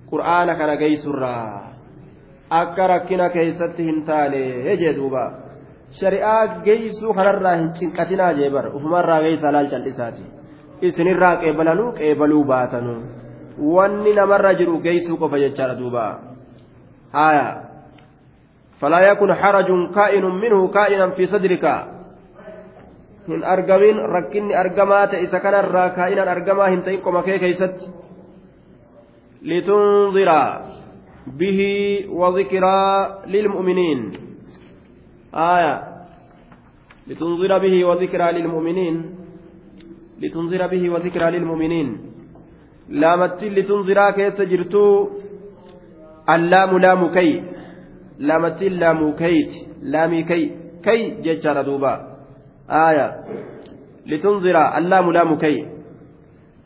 qur'aana 0.09 0.55
kana 0.55 0.75
geeysurraa 0.75 1.73
akka 2.49 2.87
rakkina 2.87 3.29
keessatti 3.29 3.83
hin 3.83 4.03
taane 4.05 4.75
jee 4.81 4.95
duuba 4.95 5.42
shari'aa 5.99 6.63
geeysuu 6.67 7.13
kanarraa 7.13 7.55
hin 7.55 7.73
cinqatinaa 7.79 8.33
jee 8.39 8.49
bar 8.49 8.65
ufumarraa 8.77 9.19
geeysaa 9.25 9.51
laal 9.55 9.69
cal'isaati 9.73 10.23
isinirraa 10.87 11.35
qeebalanuu 11.43 11.91
qeebaluu 11.99 12.43
baatanu 12.53 12.95
wanni 13.75 14.13
namarra 14.19 14.53
jiru 14.61 14.79
geeysuu 14.87 15.17
qofa 15.17 15.43
jechaadha 15.45 15.79
duuba 15.81 16.07
haya 17.19 17.47
فلا 18.83 18.99
يكن 18.99 19.33
حرج 19.33 19.69
كائن 19.95 20.25
منه 20.25 20.67
كائنا 20.67 21.09
في 21.15 21.25
صدرك 21.25 21.65
hin 23.27 23.39
argamin 23.39 23.95
rakkinni 23.95 24.51
argamaa 24.51 25.07
ta'e 25.07 25.23
isa 25.23 25.39
kanarraa 25.39 25.95
kaa'inan 25.95 26.27
argamaa 26.27 26.67
hin 26.75 26.81
ta'in 26.83 26.99
qoma 26.99 27.23
kee 27.23 27.39
keeysatti 27.39 27.87
litunzira 29.41 30.41
bihi 31.39 32.07
wadhikraa 32.11 33.23
lilmu'miniin 33.33 34.01
aya 35.33 35.73
litunzira 37.07 37.59
bihi 37.59 37.83
wadhikraa 37.83 38.31
lilmu'miniin 38.31 38.97
litunzira 40.19 40.67
bihi 40.67 40.89
wadhikraa 40.89 41.31
lilmu'miniin 41.35 41.89
laamattiin 42.89 43.53
litunziraa 43.53 44.11
keessa 44.13 44.45
jirtuu 44.45 44.93
allaamu 46.35 46.79
laamu 46.79 47.09
kay 47.09 47.29
lamatiin 48.19 48.79
laamuu 48.79 49.13
kayti 49.21 49.67
laamii 49.93 50.23
kay 50.23 50.43
kay 50.85 51.01
jechaadha 51.25 51.63
duuba 51.69 51.91
aaya 52.69 53.07
litunzira 54.05 54.63
allaamu 54.79 55.11
laamu 55.11 55.37
kay 55.37 55.55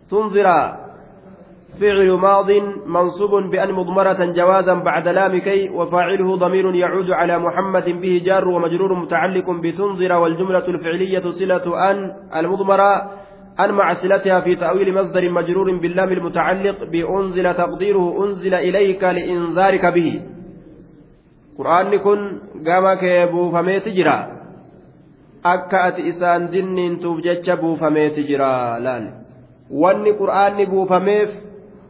tunzira 0.10 0.56
فعل 1.82 2.12
ماض 2.12 2.50
منصوب 2.86 3.52
بأن 3.52 3.74
مضمرة 3.74 4.26
جوازا 4.26 4.74
بعد 4.74 5.08
لام 5.08 5.38
كي 5.40 5.70
وفاعله 5.70 6.36
ضمير 6.36 6.76
يعود 6.76 7.12
على 7.12 7.40
محمد 7.40 7.88
به 8.02 8.22
جار 8.26 8.48
ومجرور 8.48 8.94
متعلق 8.94 9.52
بتنظر 9.52 10.12
والجملة 10.14 10.68
الفعلية 10.68 11.26
صلة 11.40 11.92
أن 11.92 11.98
المضمرة 12.36 13.12
عن 13.60 13.72
معسلتها 13.72 14.40
في 14.42 14.56
تأويل 14.56 14.94
مصدر 14.94 15.30
مجرور 15.30 15.78
باللام 15.78 16.12
المتعلق 16.12 16.84
بأنزل 16.84 17.54
تقديره 17.54 18.26
أنزل 18.26 18.54
إليك 18.54 19.04
لإنذارك 19.04 19.86
به. 19.86 20.22
قرآن 21.58 21.98
كن 21.98 22.20
قام 22.68 22.94
كيبو 22.94 23.52
فميت 23.52 23.88
جرا. 23.88 24.38
akka 25.44 25.84
ati 25.84 26.08
isaan 26.12 26.50
dinniintuuf 26.52 27.22
jecha 27.22 27.56
buufameeti 27.62 28.26
jira 28.30 28.80
laal 28.80 29.06
wanni 29.70 30.14
qur'aanni 30.22 30.66
buufameef 30.66 31.30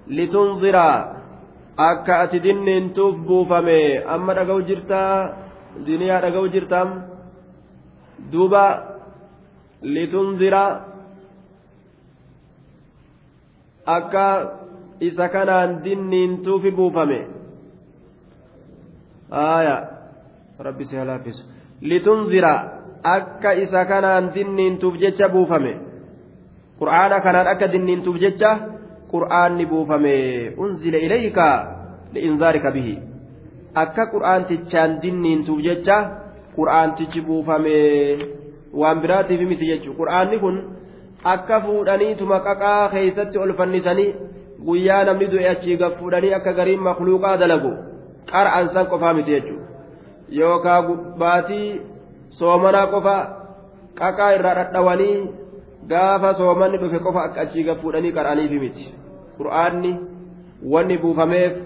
litunziraa 0.09 0.97
akka 1.77 2.19
ati 2.25 2.39
dinniintuuf 2.39 3.15
buufame 3.27 4.03
amma 4.07 4.33
dhaga'u 4.33 4.61
jirtaa? 4.69 5.13
Duniyaa 5.85 6.21
dhaga'u 6.25 6.47
jirtaam 6.49 6.89
duuba 8.31 8.65
litunziraa 9.81 10.71
akka 13.85 14.25
isa 14.99 15.29
kanaan 15.29 15.83
dinniintuufi 15.85 16.71
buufame. 16.71 17.19
Aya 19.31 19.77
rabbi 20.59 20.83
si 20.89 20.95
halaafisu 20.95 21.43
litunzira 21.81 22.53
akka 23.03 23.53
isa 23.53 23.85
kanaan 23.85 24.33
dinniintuuf 24.33 24.97
jecha 24.97 25.29
buufame. 25.29 25.77
Qur'aana 26.79 27.21
kanaan 27.21 27.47
akka 27.53 27.69
dinniintuuf 27.69 28.17
jecha 28.17 28.76
qur'aanni 29.11 29.65
buufame 29.65 30.15
unzila 30.57 30.97
ilayka 30.97 31.47
liinzaarika 32.13 32.71
bihi. 32.71 32.95
Akka 33.83 34.09
qur'aantichaan 34.13 34.99
dinniintuuf 35.01 35.61
jecha 35.67 35.97
qur'aantichi 36.57 37.21
buufame 37.27 37.77
waan 38.73 39.01
biraatiif 39.01 39.41
miti 39.49 39.69
jechuudha 39.71 39.97
qur'aanni 39.99 40.39
kun 40.43 40.55
akka 41.33 41.61
fuudhaniituma 41.65 42.39
qaqaa 42.47 42.89
keeysatti 42.93 43.37
ol 43.43 43.53
fannisanii 43.59 44.15
guyyaa 44.65 45.03
namni 45.09 45.27
du'e 45.33 45.49
achii 45.53 45.77
gaf 45.81 45.97
fuudhanii 45.99 46.33
akka 46.39 46.53
gariin 46.59 46.85
makluuqaa 46.89 47.37
dalagu 47.41 47.71
qara'an 48.31 48.69
san 48.73 48.89
qofaa 48.91 49.13
miti 49.17 49.35
jechuudha 49.35 49.67
yookaan 50.39 50.85
baatii 51.21 51.81
soomanaa 52.39 52.87
qofa 52.93 53.15
qaqaa 53.99 54.31
irraa 54.37 54.55
dhadhawanii 54.59 55.17
gaafa 55.93 56.33
soomanni 56.41 56.81
dhufe 56.83 57.03
qofa 57.07 57.23
akka 57.23 57.41
achii 57.47 57.65
gaf 57.69 57.81
fuudhanii 57.81 58.13
qara'aniifi 58.19 58.61
miti 58.65 58.87
qur'aanni 59.39 59.91
wanni 60.75 60.97
buufameef 61.03 61.59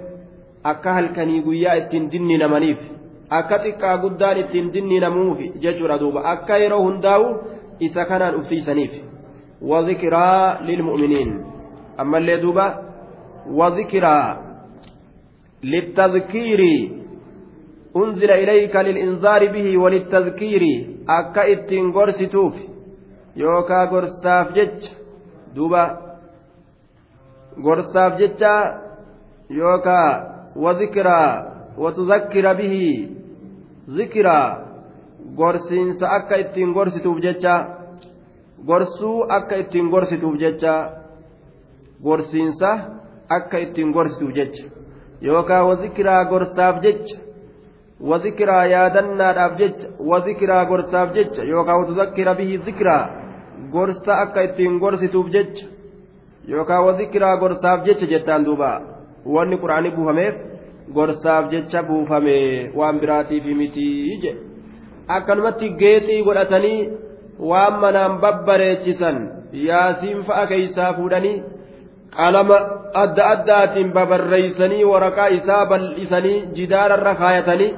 akka 0.74 0.98
halkanii 0.98 1.44
guyyaa 1.48 1.78
ittiin 1.84 2.10
dinninamaniif 2.16 2.90
akka 3.40 3.64
xiqqaa 3.68 3.96
guddaan 4.08 4.44
ittiin 4.44 4.74
dinninamuufi 4.74 5.54
jechuudha 5.64 6.02
duuba 6.04 6.28
akka 6.34 6.60
yeroo 6.66 6.84
hundaa'u 6.88 7.32
isa 7.80 8.06
kanaan 8.06 8.36
uffiisaniif. 8.42 9.12
وذكرى 9.62 10.58
للمؤمنين 10.62 11.46
أما 12.00 12.18
اللي 12.18 12.38
دوبا 12.38 12.68
وذكرى 13.50 14.38
للتذكير 15.64 16.62
أنزل 17.98 18.32
إليك 18.32 18.76
للإنذار 18.76 19.48
به 19.48 19.78
وللتذكير 19.78 20.88
أكا 21.10 21.52
إتين 21.52 21.92
يوكا 23.36 23.84
غرستاف 23.84 24.52
جج 24.54 24.88
دوبا 25.56 25.84
غرستاف 27.66 28.14
جج 28.14 28.44
يوكا 29.50 30.02
وذكرى 30.56 31.24
وتذكر 31.78 32.54
به 32.54 32.76
ذكرى 33.90 34.42
غرسينس 35.38 36.04
أكا 36.04 36.40
إتين 36.40 36.74
غرستوف 36.74 37.18
ججا 37.18 37.82
gorsuu 38.68 39.26
akka 39.30 39.56
ittiin 39.56 39.90
gorsituuf 39.90 40.36
jecha 40.40 40.74
gorsiinsa 42.04 42.70
akka 43.30 43.58
ittiin 43.58 43.92
gorsituuf 43.92 44.36
jecha 44.36 44.64
yookaan 45.22 45.66
wazikiraa 45.68 46.26
gorsaaf 46.26 46.76
jecha 46.84 47.18
wazikiraa 48.10 48.66
yaadannaadhaaf 48.74 49.58
jecha 49.62 49.88
wazikiraa 50.12 50.66
gorsaaf 50.66 51.10
jecha 51.16 51.44
yookaan 51.44 51.80
watuzakkira 51.82 52.36
bihi 52.36 52.58
zikiraa 52.66 53.21
gorsa 53.76 54.14
akka 54.24 54.44
ittiin 54.48 54.80
gorsituuf 54.84 55.28
jecha 55.36 55.66
yookaan 56.54 56.86
wazikiraa 56.88 57.36
gorsaaf 57.44 57.86
jecha 57.90 58.12
jettaan 58.14 58.46
duuba 58.48 58.72
wanni 59.36 59.62
quraanii 59.64 59.96
buufameef 59.98 60.36
gorsaaf 60.96 61.52
jecha 61.54 61.84
buufame 61.92 62.36
waan 62.82 63.00
biraatiif 63.06 63.46
mitii 63.62 64.20
jedhe 64.26 64.40
akkanumatti 65.18 65.70
geexii 65.84 66.24
godhatanii. 66.28 66.82
waan 67.50 67.80
manaan 67.82 68.20
babbareechisan 68.24 69.18
yaasiin 69.68 70.20
fa'a 70.28 70.46
keeysaa 70.52 70.94
fuudhanii 70.98 71.44
qalama 72.18 72.58
adda 73.04 73.24
addaatiin 73.36 73.94
babarreeysanii 73.96 74.84
waraqaa 74.92 75.30
isaa 75.38 75.66
bal'isanii 75.72 76.38
jidaararra 76.58 77.14
kaayatanii 77.22 77.72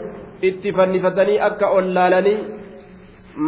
itti 0.50 0.74
fannifatanii 0.78 1.40
akka 1.50 1.68
ollaalanii 1.78 2.40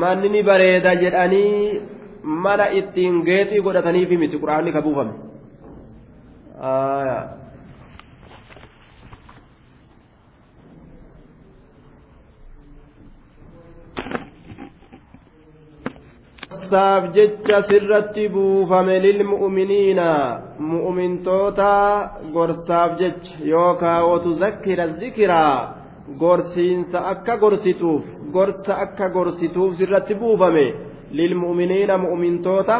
manni 0.04 0.30
ni 0.36 0.44
bareeda 0.50 0.96
jedhanii 1.04 1.82
mana 2.26 2.70
ittiin 2.80 3.22
geexii 3.24 3.62
godhataniifi 3.62 4.18
miti 4.18 4.38
quraanni 4.38 4.72
ka 4.72 4.82
buufame. 4.82 5.14
Gorsaaf 16.50 17.14
jecha 17.16 17.58
sirratti 17.70 18.28
buufame 18.34 18.96
lilmu'miniina 19.06 20.10
mu'mintoota 20.60 21.72
gorsaaf 22.34 22.98
jecha. 23.00 23.34
Yookaa 23.54 24.00
watu 24.10 24.34
zakkira 24.42 24.88
zikiraa 25.00 25.76
gorsiinsa 26.20 27.00
akka 27.12 27.38
gorsituuf 27.38 28.04
gorsa 28.34 28.74
akka 28.86 29.10
gorsituuf 29.10 29.78
sirratti 29.78 30.14
buufame 30.16 30.66
lilmu'miniina 31.18 31.98
mu'mintoota 32.06 32.76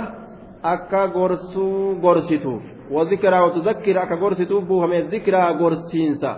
akka 0.74 1.08
gorsuu 1.16 1.96
gorsituuf 2.04 2.64
wazikiraa 2.96 3.46
watu 3.48 3.66
zakkira 3.68 4.02
akka 4.06 4.22
gorsituuf 4.24 4.64
buufame 4.70 5.02
zikiraa 5.14 5.54
gorsiinsa 5.62 6.32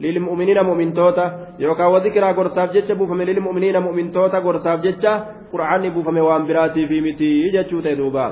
للمؤمنين 0.00 0.60
مؤمنتوتا 0.62 1.54
يوكا 1.58 1.86
وذكرى 1.86 2.30
غرساف 2.30 2.72
جتشا 2.72 2.94
بوفمي 2.94 3.24
للمؤمنين 3.24 3.78
مؤمنتوتا 3.78 4.38
غرساف 4.38 4.80
جتشا 4.80 5.12
قرآن 5.52 5.88
بوفمي 5.94 6.20
وان 6.20 6.46
براتي 6.46 6.86
في 6.86 7.00
متي 7.00 7.50
جتشوتا 7.54 7.94
دوبا 7.94 8.26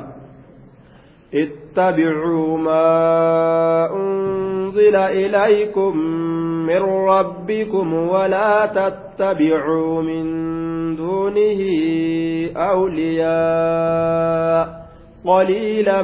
اتبعوا 1.73 2.59
ما 2.59 3.89
أنزل 3.97 4.97
إليكم 4.97 5.97
من 6.67 6.83
ربكم 7.09 7.95
ولا 7.95 8.67
تتبعوا 8.67 10.03
من 10.03 10.25
دونه 10.97 11.61
أولياء 12.57 13.33
قليلا 15.25 16.03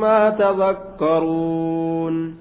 ما 0.00 0.30
تذكرون. 0.30 2.34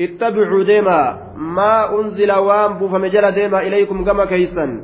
اتبعوا 0.00 0.64
ديما 0.64 1.18
ما 1.36 2.00
أنزل 2.00 2.32
وان 2.32 2.78
بوفم 2.78 3.06
جل 3.06 3.32
ديما 3.32 3.60
إليكم 3.60 4.04
كما 4.04 4.24
كيسا 4.24 4.80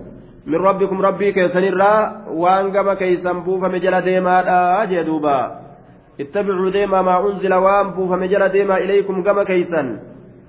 من 0.47 0.55
ربكم 0.55 1.03
ربي 1.03 1.33
كيسن 1.33 1.65
الرا 1.65 2.25
وان 2.31 2.73
كما 2.73 2.95
كيسا 2.95 3.33
بوفم 3.33 3.77
جل 3.77 4.01
ديما 4.01 4.43
لا 4.43 5.03
دوبا 5.03 5.62
اتبعوا 6.21 6.71
ديما 6.71 7.03
ما 7.03 7.17
أنزل 7.27 7.55
وان 7.55 7.91
بوفم 7.91 8.25
جل 8.25 8.49
ديما 8.49 8.77
إليكم 8.77 9.23
كما 9.23 9.45
كيسا 9.45 9.83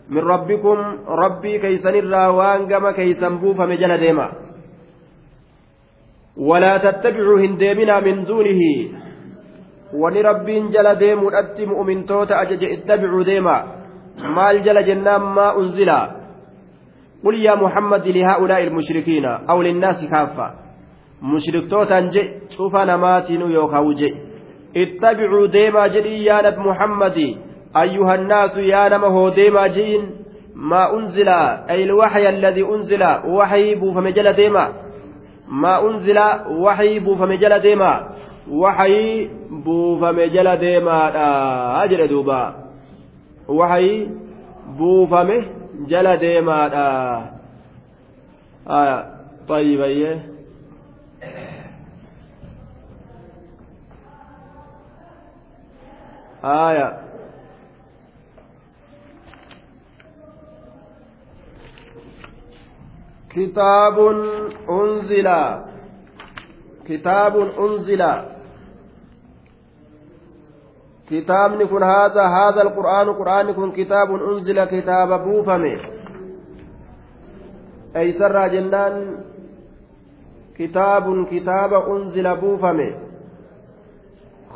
من 0.09 0.17
ربكم 0.17 0.77
ربي 1.07 1.59
كيسن 1.59 1.95
الرا 1.95 2.27
وان 2.27 2.67
كما 2.67 2.91
كيسا 2.91 3.29
بوفم 3.29 3.73
جل 3.73 3.97
ديما. 3.97 4.27
ولا 6.37 6.77
تتبعوا 6.77 7.39
هنديمنا 7.39 7.99
من 7.99 8.23
دونه. 8.23 8.61
جل 10.73 10.95
ديم 10.95 11.19
أتي 11.27 11.65
مؤمن 11.65 12.05
توتا 12.05 12.41
أجج 12.41 12.63
اتبعوا 12.63 13.23
ديما. 13.23 13.57
maal 14.13 14.61
jala 14.61 14.83
jennaan 14.83 15.23
maa 15.35 15.55
unzila 15.55 16.23
قل 17.23 17.39
يا 17.39 17.55
محمد 17.55 18.07
لهؤلاء 18.07 18.63
المشركين 18.63 19.25
أو 19.25 19.61
للناس 19.61 20.05
كافة. 20.11 20.47
مشركتوتا 21.23 21.99
جئ 21.99 22.51
شوف 22.51 22.75
أنا 22.75 22.97
ماتين 22.97 23.41
اتبعوا 24.77 25.47
ديما 25.47 25.87
جئي 25.87 26.25
يا 26.25 26.41
نب 26.49 26.57
محمد. 26.59 27.17
أيها 27.77 28.15
الناس 28.15 28.57
يا 28.57 28.89
نمه 28.89 29.29
ديما 29.29 29.67
جئين 29.67 30.11
ما 30.55 30.93
أنزل 30.93 31.29
أي 31.69 31.83
الوحي 31.83 32.29
الذي 32.29 32.63
أنزل 32.63 33.03
وحي 33.25 33.75
فمجل 33.75 34.33
ديما. 34.33 34.73
ما 35.47 35.89
أنزل 35.89 36.19
وحي 36.49 36.99
فمجل 36.99 37.59
ديما. 37.59 38.09
وحي 38.51 39.29
فمجل 40.01 40.57
ديما. 40.57 40.99
أجل 41.83 42.07
دوبا. 42.07 42.63
waxay 43.47 44.07
buufame 44.77 45.37
jala 45.87 46.17
deemaadha 46.17 47.21
طيبية 49.47 50.32
آية. 56.43 56.99
كتاب 63.29 63.99
أنزل. 64.69 65.27
كتاب 66.85 67.35
أنزل. 67.37 68.03
كتاب 71.09 71.51
نكون 71.61 71.83
هذا 71.83 72.23
هذا 72.27 72.61
القرآن 72.61 73.09
قرآن 73.09 73.45
نكون 73.47 73.71
كتاب 73.71 74.15
أنزل 74.15 74.65
كتاب 74.65 75.23
بوفمي 75.23 75.77
أي 77.95 78.11
سر 78.11 78.47
جنان. 78.47 79.23
كتاب 80.57 81.25
كتاب 81.25 81.73
أنزل 81.73 82.35
بوفمي 82.35 83.12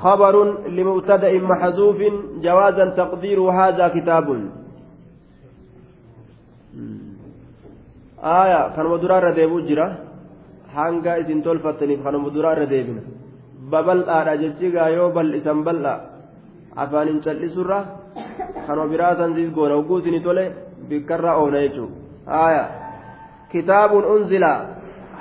خبر 0.03 0.36
لمبتدأ 0.77 1.33
محذوف 1.51 1.99
جوازا 2.45 2.86
تقدير 3.01 3.39
هذا 3.39 3.86
كتاب 3.88 4.27
آية 8.23 8.62
كان 8.75 8.86
مدرار 8.86 9.23
ديبو 9.38 9.60
جرا 9.60 9.88
hanga 10.77 11.17
isin 11.21 11.41
tolfattaniif 11.41 12.03
kanuma 12.05 12.29
duraa 12.36 12.53
irra 12.55 12.67
deebina 12.73 13.01
babal'aadha 13.71 14.33
jechigaa 14.41 14.89
yoo 14.97 15.10
bal'isan 15.17 15.60
bal'a 15.67 15.93
afaanin 16.83 17.19
cal'isurra 17.25 17.79
kanuma 18.67 18.91
biraa 18.93 19.13
sansiis 19.19 19.49
goona 19.57 19.75
hogguu 19.79 19.99
isinii 20.01 20.25
tole 20.27 20.45
bikkarraa 20.89 21.39
oona 21.41 21.60
jechuudha 21.65 21.95
aya 22.45 22.65
kitaabun 23.51 24.03
unzila 24.13 24.51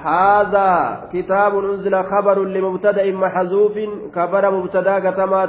هذا 0.07 0.71
كتاب 1.12 1.59
أنزل 1.59 2.05
خبر 2.05 2.45
لمبتدأ 2.45 3.12
محذوف 3.12 3.75
كبر 4.14 4.51
مبتدأ 4.51 4.99
كتما 4.99 5.47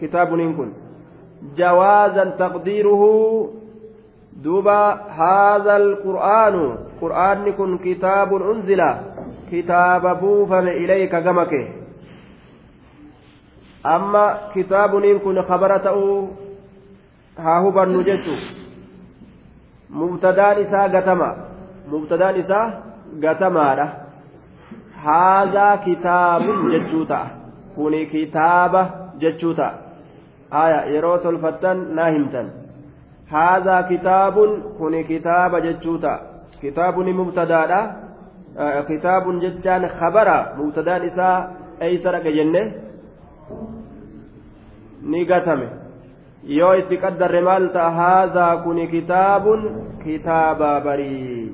كتاب 0.00 0.28
إنكن 0.34 0.72
جوازا 1.56 2.24
تقديره 2.24 3.02
دوبا 4.44 4.82
هذا 5.22 5.76
القرآن. 5.76 6.76
قرآن 7.00 7.52
كن 7.52 7.78
كتاب 7.78 8.30
أنزل. 8.34 8.80
كتاب 9.52 10.20
بوفم 10.20 10.66
إليك 10.68 11.14
جمك 11.14 11.52
أما 13.86 14.38
كتاب 14.54 14.92
كن 15.24 15.42
خبر 15.42 15.78
تأو 15.78 16.28
ها 17.38 17.58
هو 17.58 17.70
برنجته 17.70 18.38
مبتدان 23.14 23.24
إساء 23.24 23.36
قتما 23.36 23.74
مبتدان 23.74 23.76
إساء 23.76 23.76
قتما 23.76 23.92
هذا 25.02 25.76
كتاب 25.86 26.42
جتشوتا 26.72 27.26
كوني 27.76 28.06
كتاب 28.06 28.90
جتشوتا 29.18 29.68
آية 30.52 30.80
يروس 30.96 31.26
الفتن 31.26 31.94
ناهمتا 31.94 32.50
هذا 33.28 33.80
كتاب 33.90 34.34
كوني 34.78 35.02
كتاب 35.02 35.56
جتشوتا 35.56 36.20
كتاب 36.62 36.98
مبتدا 36.98 37.96
كتاب 38.88 39.40
جتان 39.40 39.88
خبر 39.88 40.28
مبتدا 40.58 41.06
إساء 41.06 41.56
أي 41.82 41.98
سرق 41.98 42.22
جنة 42.22 42.72
نيقاتمه 45.02 45.80
yoo 46.44 46.74
itti 46.74 46.96
qaddarre 46.96 47.40
maal 47.40 47.68
ta'a? 47.72 47.90
Haazaa 47.90 48.56
kuni 48.64 48.88
kitaabun 48.88 49.60
kitaaba 50.04 50.80
barii. 50.80 51.52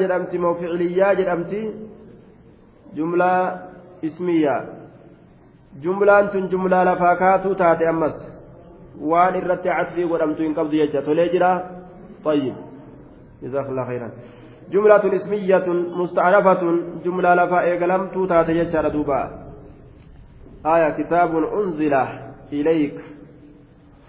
Jedhamti 0.00 0.38
moo 0.44 0.54
ficiliyyaa 0.62 1.12
jedhamti 1.20 1.60
jumlaa 2.96 3.42
ismiyyaa 4.08 4.62
jumlaan 5.82 6.32
tun 6.32 6.48
jumlaa 6.54 6.84
lafaa 6.90 7.14
kaatuu 7.22 7.54
taate 7.62 7.88
ammas 7.92 8.18
waan 9.12 9.38
irratti 9.42 9.68
casfii 9.76 10.10
godhamtu 10.14 10.48
hin 10.48 10.58
qabdu 10.58 10.82
jecha 10.82 11.06
tolee 11.10 11.28
jira 11.36 11.52
طيب 12.24 12.54
جزاك 13.42 13.66
الله 13.66 13.84
خيرا 13.84 14.10
جملة 14.70 15.16
اسمية 15.16 15.66
مستأنفة 16.00 16.62
جملة 17.04 17.34
لفا 17.34 17.60
إيقلم 17.60 18.06
توتا 18.14 18.42
تجسر 18.42 18.88
دوبا 18.88 19.30
آية 20.66 20.90
كتاب 20.90 21.36
أنزل 21.36 21.94
إليك 22.52 22.98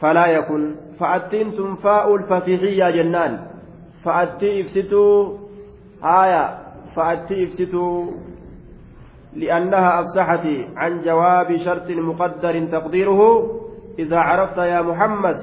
فلا 0.03 0.25
يكن. 0.27 0.61
فأتين 0.99 1.55
تنفاء 1.55 2.15
الفتحية 2.15 2.89
جنان. 2.89 3.39
fa'attii 4.03 4.61
ibsituu 4.61 5.37
آية 6.03 6.43
fa'attii 6.95 7.43
ibsituu 7.43 8.11
لأنها 9.35 9.99
أفسحت 9.99 10.45
عن 10.75 11.01
جواب 11.01 11.57
شرط 11.65 11.87
مقدر 11.89 12.55
تقديره. 12.75 13.19
إذا 13.99 14.17
عرفت 14.17 14.57
يا 14.57 14.81
محمد 14.81 15.37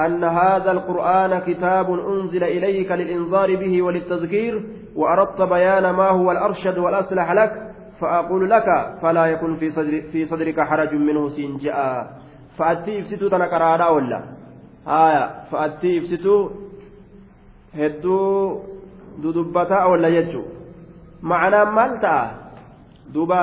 أن 0.00 0.24
هذا 0.24 0.70
القرآن 0.70 1.38
كتاب 1.38 1.92
أنزل 1.92 2.44
إليك 2.44 2.92
للإنذار 2.92 3.56
به 3.56 3.82
وللتذكير 3.82 4.62
وأردت 4.96 5.42
بيان 5.42 5.90
ما 5.90 6.08
هو 6.08 6.30
الأرشد 6.32 6.78
والأصلح 6.78 7.32
لك 7.32 7.52
فأقول 8.00 8.50
لك 8.50 8.64
فلا 9.02 9.26
يكن 9.26 9.56
في, 9.56 9.70
صدر 9.70 10.02
في 10.12 10.24
صدرك 10.24 10.60
حرج 10.60 10.94
منه 10.94 11.28
سنجاء 11.28 12.08
fa'attii 12.58 12.96
ibsituu 13.00 13.30
tana 13.32 13.46
qaraadhaa 13.54 13.90
oolla 13.96 14.18
haaya 14.90 15.24
fa'attii 15.50 15.94
ibsituu 16.00 16.40
hedduu 17.78 18.28
dudubbataa 19.22 19.82
oolla 19.90 20.10
jechuun 20.16 20.54
ma'anaan 21.30 21.70
maal 21.76 21.92
ta'a? 22.04 22.24
Duuba 23.14 23.40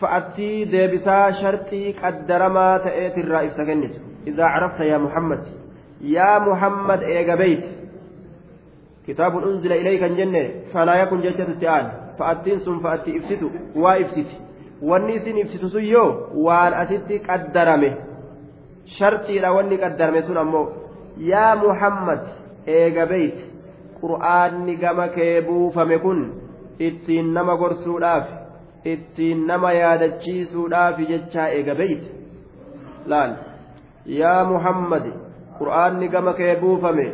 fa'attii 0.00 0.66
deebisaa 0.72 1.32
sharxii 1.40 1.94
qaddaramaa 2.02 2.78
ta'eetirraa 2.86 3.42
ibsa 3.48 3.64
kennitu. 3.68 3.98
Idaa 4.30 4.48
carabta 4.54 4.84
yaa 4.90 4.98
muhammad. 5.06 5.42
Yaa 6.16 6.40
muhammad 6.48 7.00
eega 7.16 7.36
beeyt. 7.42 7.64
Kitaabun 9.06 9.44
unzila 9.48 9.76
ilay 9.82 9.98
kan 10.02 10.16
jenne? 10.18 10.42
Falaayaa 10.72 11.06
kun 11.10 11.22
jecha 11.24 11.44
tutti 11.48 11.66
aan 11.74 11.86
fa'attiin 12.18 12.60
sun 12.64 12.80
fa'attii 12.84 13.16
ibsitu 13.18 13.46
waa 13.82 13.96
ibsiti. 14.04 14.36
wanni 14.90 15.14
isin 15.18 15.38
ibsitu 15.42 15.68
sun 15.74 15.84
yoo 15.94 16.10
waan 16.46 16.74
asitti 16.82 17.18
qaddarame 17.28 17.90
shartiidha 18.98 19.52
wanni 19.56 19.76
qaddarame 19.84 20.22
sun 20.28 20.38
ammoo 20.44 20.66
yaa 21.32 21.54
muhammad 21.64 22.22
eega 22.78 23.06
beeyti 23.12 23.44
qur'aanni 24.00 24.74
gama 24.84 25.06
kee 25.16 25.34
buufame 25.48 25.98
kun 26.04 26.20
ittiin 26.88 27.28
nama 27.34 27.56
gorsuudhaaf 27.62 28.26
ittiin 28.94 29.46
nama 29.50 29.72
yaadachiisuudhaaf 29.80 30.96
jechaa 31.10 31.48
eega 31.58 31.74
beeyti 31.80 32.08
laal 33.12 33.32
yaa 34.20 34.40
muhammad 34.52 35.04
qur'aanni 35.58 36.08
gama 36.16 36.32
kee 36.40 36.54
buufame 36.64 37.06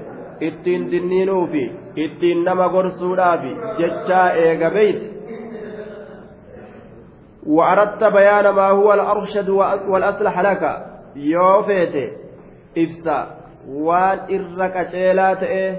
ittiin 0.49 0.91
dinniinuufi 0.91 1.65
ittiin 2.05 2.45
nama 2.49 2.69
gorsuudhaaf 2.75 3.43
jechaa 3.81 4.27
eega 4.47 4.71
beeyti 4.77 5.07
وأردت 7.48 8.04
بيان 8.04 8.50
ما 8.50 8.68
هو 8.70 8.94
الأرشد 8.94 9.50
والأصلح 9.92 10.40
لك 10.40 10.64
يوفيت 11.16 11.96
إفسا 12.78 13.20
وان 13.68 14.20
إرك 14.36 14.78
أشيلات 14.78 15.44
إيه 15.44 15.74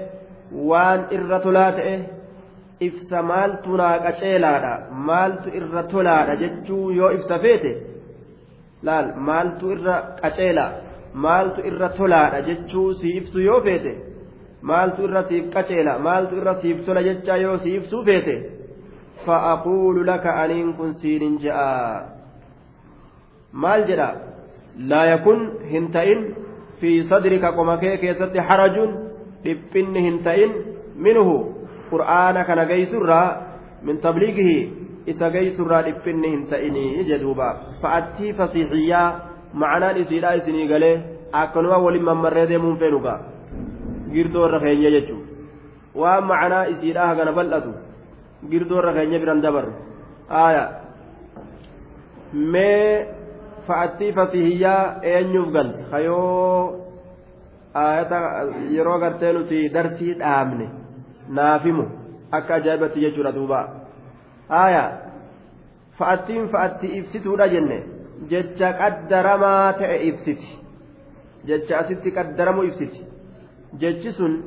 وان 0.55 0.99
إرتلات 1.13 1.73
إيه 1.79 2.01
ibsa 2.87 3.21
maaltu 3.23 3.77
naa 3.79 3.99
qaceelaadha 4.05 4.71
maaltu 5.09 5.49
irra 5.59 5.83
tolaadha 5.91 6.33
jechuu 6.41 6.91
yoo 6.97 7.11
ibsa 7.17 7.39
feete 7.43 7.71
laal 8.87 9.07
maaltu 9.27 9.71
irra 9.75 9.95
qaceela 10.21 10.65
maaltu 11.25 11.59
irra 11.69 11.89
tolaadha 11.99 12.41
jechuu 12.47 12.89
si 12.99 13.07
ibsu 13.19 13.39
yoo 13.47 13.61
feete 13.67 13.93
maaltu 14.69 14.99
irra 15.07 15.21
siif 15.29 15.45
qaceela 15.55 15.93
maaltu 16.07 16.33
irra 16.41 16.53
siif 16.61 16.77
tola 16.85 17.01
jechaa 17.07 17.37
yoo 17.45 17.57
si 17.63 17.69
ibsuu 17.79 18.03
feete 18.09 18.35
fa'aquulu 19.26 20.04
laka 20.10 20.30
aniin 20.42 20.74
kun 20.78 20.94
siinin 21.02 21.38
je'a 21.44 21.68
maal 23.52 23.86
jedha 23.90 24.08
laa 24.90 25.06
yakun 25.12 25.40
hin 25.72 25.90
ta'in 25.96 26.20
fi 26.80 26.90
sadrika 27.12 27.52
qoma 27.58 27.76
kee 27.82 27.96
keessatti 28.02 28.38
harajun 28.50 28.90
dhiphinni 29.44 30.00
hin 30.06 30.18
ta'in 30.26 30.52
minhu 31.06 31.34
qur'aana 31.90 32.44
kana 32.48 32.64
geessurraa 32.70 33.26
min 33.88 34.00
tabliigihi 34.06 34.58
isa 35.12 35.30
geessurraa 35.36 35.82
dhiphinni 35.88 36.28
hin 36.34 36.46
ta'inii 36.52 37.04
jedhuuba 37.10 37.48
fa'attii 37.82 38.32
fasiixiyyaa 38.40 39.08
ma'anaan 39.62 40.00
isiidhaa 40.04 40.38
isinii 40.40 40.68
galee 40.72 40.96
akkanuma 41.42 41.78
waliin 41.86 42.08
mammarree 42.10 42.46
deemuun 42.52 42.78
feenuga 42.82 43.14
girdoo 44.14 44.46
irra 44.48 44.60
keenya 44.64 44.90
jechuun 44.96 45.22
waan 46.02 46.24
ma'anaa 46.32 46.64
isiidhaa 46.74 47.06
hagana 47.12 47.32
bal'atu 47.38 47.72
girdoo 48.48 48.82
keenya 48.94 49.18
biran 49.18 49.42
dabarru. 49.42 49.72
Aaya. 50.30 50.64
Mee 52.32 53.06
fa'attii 53.66 54.12
fasiixiyyaa 54.12 55.02
eenyuuf 55.02 55.52
galte 55.52 55.82
hayoo. 55.90 56.86
Ayata 57.74 58.18
yeroo 58.70 58.98
gartee 58.98 59.32
nuti 59.32 59.68
dartii 59.74 60.14
dhaabne. 60.14 60.66
Naafimu. 61.28 61.84
Akka 62.32 62.54
ajaa'ibatti 62.54 63.00
jechuudha 63.00 63.32
duuba. 63.34 63.60
Aya 64.48 64.84
fa'attiin 65.98 66.48
fa'atti 66.48 66.86
ibsituudha 66.98 67.48
jenne. 67.48 67.78
Jecha 68.30 68.72
qaddaramaa 68.80 69.72
ta'e 69.80 69.96
ibsiti. 70.08 70.48
Jecha 71.48 71.78
asitti 71.78 72.10
qaddaramu 72.16 72.62
ibsiti. 72.68 73.00
Jechi 73.80 74.12
sun 74.12 74.42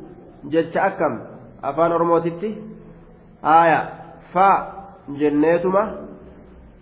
jecha 0.50 0.84
akkam? 0.90 1.14
Afaan 1.62 1.92
oromootitti 1.92 2.50
aya 3.44 3.80
fa 4.34 4.50
jenneetuma 5.20 5.84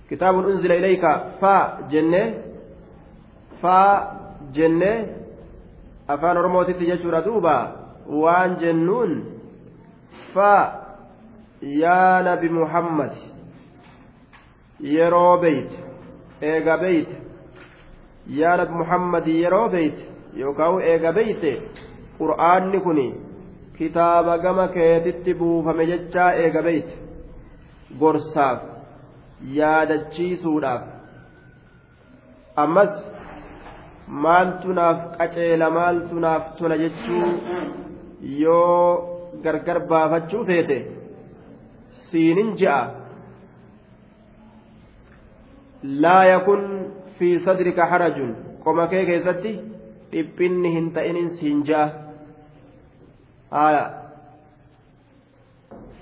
kitaabun 0.09 0.45
unzila 0.45 0.75
ilayka 0.75 1.11
fa 1.39 1.55
jennee 1.89 2.27
fa 3.61 3.77
jennee 4.51 4.97
afaan 6.07 6.37
oromootitti 6.37 6.85
jechuudha 6.85 7.21
duuba. 7.25 7.55
Waan 8.09 8.55
jennuun 8.59 9.11
fa 10.33 10.53
yaa 11.61 12.21
nabi 12.23 12.49
muhammad. 12.49 13.11
Yeroo 14.81 15.37
beeyte 15.37 15.77
eega 16.41 16.77
beeyte 16.77 17.15
yaa 18.27 18.57
nabi 18.57 18.73
muhammad 18.73 19.27
yeroo 19.27 19.69
beeyte 19.69 20.03
yookaan 20.37 20.81
eega 20.81 21.11
beeyte 21.13 21.51
qur'aanni 22.17 22.79
kun 22.85 22.99
kitaaba 23.77 24.37
gama 24.37 24.67
keetitti 24.75 25.33
buufame 25.39 25.85
jechaa 25.91 26.31
eega 26.43 26.61
beeyte. 26.67 26.93
Gorsaaf 27.99 28.59
yaadachiisuudhaaf. 29.59 30.83
Ammas 32.63 32.93
maaltu 34.25 34.73
naaf 34.79 34.99
qaceela 35.17 35.69
maaltu 35.77 36.19
naaf 36.25 36.43
tola 36.57 36.77
jechuu 36.83 37.27
yoo 38.43 38.85
gargar 39.43 39.79
baafachuu 39.91 40.45
feete 40.49 40.77
siinin 42.09 42.53
je'a 42.61 42.79
laa 46.03 46.23
yakun 46.33 46.63
fi 47.17 47.39
sadrika 47.45 47.85
harajun. 47.91 48.31
Qoma 48.63 48.87
kee 48.87 49.05
keessatti 49.05 49.51
dhiphinni 50.11 50.73
hin 50.75 50.91
ta'inin 50.95 51.29
siin 51.37 51.63
je'a 51.69 51.85
haya 53.51 53.83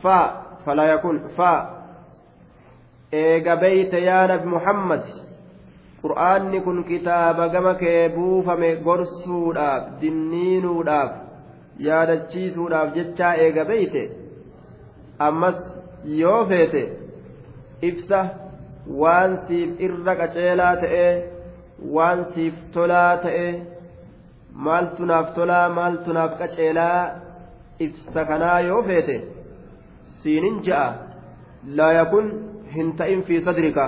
fa 0.02 0.18
falaa 0.66 0.90
yakun 0.94 1.22
fa 1.38 1.52
eega 3.24 3.56
beeyte 3.64 4.04
yaa 4.10 4.28
nabi 4.32 4.48
muhammad 4.56 5.04
qur'aanni 6.04 6.62
kun 6.66 6.84
kitaaba 6.92 7.50
gama 7.56 7.74
kee 7.82 8.10
buufame 8.16 8.70
gorsuudhaaf 8.88 9.90
dinniinuudhaaf 10.02 11.12
yaadachiisuudhaaf 11.88 12.94
jechaa 12.98 13.34
eega 13.46 13.66
beeyte? 13.72 14.04
Ammas 15.28 15.60
yoo 16.22 16.42
feete 16.52 16.84
ibsa 17.90 18.20
waan 19.02 19.38
siif 19.48 19.82
irra 19.88 20.16
qaceelaa 20.22 20.76
ta'e 20.84 21.08
waan 21.96 22.26
siif 22.34 22.56
tolaa 22.76 23.14
ta'e 23.26 23.48
maaltu 24.68 25.10
naaf 25.12 25.34
tolaa 25.40 25.66
maaltu 25.80 26.16
naaf 26.18 26.38
qaceelaa 26.42 27.00
ibsa 27.80 28.26
kanaa 28.26 28.60
yoo 28.70 28.84
feete 28.84 29.16
siinin 30.24 30.62
ja'a 30.68 30.94
laa 31.78 31.94
yakun 31.94 32.32
hin 32.76 32.94
ta'in 32.98 33.24
fi 33.24 33.42
sadrika. 33.42 33.86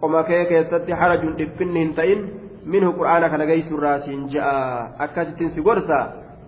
Qoma 0.00 0.24
kee 0.24 0.44
keessatti 0.44 0.92
harajun 0.92 1.36
dhiphinni 1.38 1.80
hin 1.80 1.94
ta'in 1.94 2.20
minhu 2.64 2.92
qur'aana 2.98 3.30
kana 3.30 3.46
geessurraa 3.46 3.98
siin 4.04 4.28
ja'a. 4.34 4.94
Akkasittiin 4.98 5.50
si 5.54 5.60
gorsa 5.62 5.98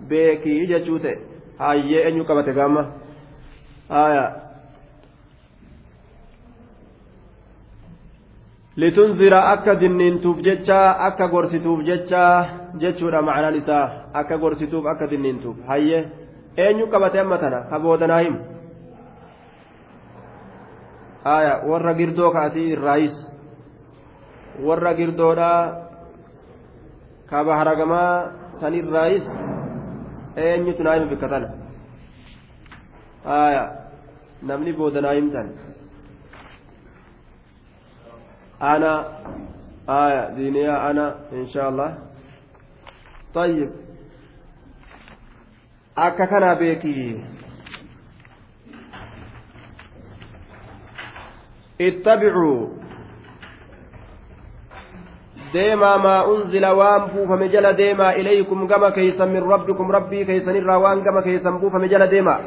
beekii 0.09 0.67
jechuu 0.67 0.99
ta'e. 0.99 1.17
Hayyee 1.59 2.07
eenyu 2.07 2.25
qabate 2.25 2.53
gaama? 2.53 2.85
Haya 3.89 4.25
litunzira 8.75 9.39
akka 9.53 9.75
dinniintuuf 9.81 10.41
jecha 10.41 10.79
akka 11.07 11.27
gorsituuf 11.27 11.85
jecha 11.85 12.23
jechuudha 12.81 13.21
macnaan 13.21 13.55
isaa. 13.61 13.85
Akka 14.13 14.37
gorsituuf 14.37 14.85
akka 14.85 15.07
dinniintuuf. 15.11 15.57
Hayyee 15.67 16.22
eenyu 16.57 16.85
qabate 16.93 17.19
amma 17.19 17.37
tana 17.37 17.59
ka 17.69 17.79
boodanaa 17.79 18.19
himu 18.25 18.39
haya 21.23 21.53
warra 21.69 21.93
girdoo 21.99 22.31
kaasii 22.35 22.67
irraayis 22.75 23.15
warra 24.67 24.93
girdoodhaa 24.99 25.61
ka 27.29 27.43
baharagamaa 27.47 28.13
sanirraayis 28.61 29.25
eenyutu 30.45 30.83
naa 30.83 30.95
himu 30.97 31.09
bikka 31.13 31.27
tana 31.33 31.49
haya 33.25 33.63
namni 34.51 34.71
boodanaa 34.79 35.15
himtan 35.19 35.47
ana 38.71 38.91
aya 39.87 40.23
diiniyaa 40.37 40.79
ana 40.89 41.05
insha 41.41 41.67
allah 41.69 41.89
طيب 43.33 43.69
akka 45.95 46.27
kanaa 46.27 46.55
beekii 46.55 47.21
ittabicuu 51.79 52.69
deemaa 55.53 55.97
maa 55.97 56.23
unzila 56.25 56.73
waan 56.73 57.09
buufame 57.13 57.49
jala 57.49 57.73
deemaa 57.73 58.13
ilaykum 58.13 58.67
gama 58.67 58.91
keeysan 58.91 59.29
min 59.29 59.43
rabbikum 59.49 59.91
rabbii 59.91 60.25
keeysanirraa 60.25 60.79
waan 60.79 61.03
gama 61.03 61.21
keeysan 61.21 61.59
buufame 61.59 61.87
jala 61.89 62.07
deemaa. 62.07 62.39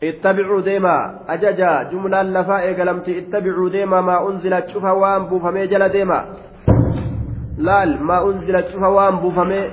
Ittabicuu 0.00 0.60
deemaa 0.64 1.24
ajaja 1.28 1.84
jumlaan 1.90 2.32
lafaa 2.32 2.60
eegalamti. 2.68 3.18
Ittabicuu 3.18 3.70
deemaa 3.72 4.02
maa 4.02 4.20
unzila 4.20 4.62
cufa 4.62 4.92
waan 4.94 5.26
buufamee 5.26 5.66
jala 5.68 5.88
deemaa. 5.88 6.24
Laal 7.58 7.98
maa 7.98 8.20
unzila 8.22 8.62
cufa 8.62 8.88
waan 8.88 9.18
buufamee 9.18 9.70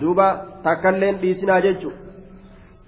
duuba. 0.00 0.28
takkailleen 0.68 1.20
dhiisinaa 1.22 1.60
jechu. 1.60 1.92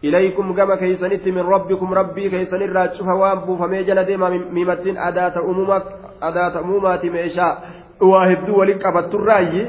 Ilaykum 0.02 0.54
gama 0.54 0.76
keeysanitti 0.76 1.32
min 1.32 1.44
rabbikum 1.44 1.92
rabbii 1.92 2.30
keeysanirraa 2.30 2.88
cufa 2.96 3.14
waan 3.14 3.40
buufamee 3.46 3.84
jala 3.84 4.06
deemaa 4.06 4.30
miimattiin 4.30 4.98
adaata 4.98 6.60
umumaati 6.60 7.10
meeshaa 7.10 7.52
waa 8.10 8.26
hedduu 8.26 8.58
walin 8.58 8.78
qabatturraayyi 8.84 9.64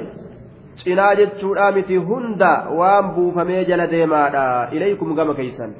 cinaa 0.84 1.16
jechuudha 1.16 1.72
miti 1.72 1.96
hunda 1.96 2.52
waan 2.82 3.12
buufamee 3.16 3.66
jala 3.66 3.88
deemaadha. 3.88 4.68
Ilaykum 4.72 5.16
gama 5.16 5.34
keeysan. 5.34 5.76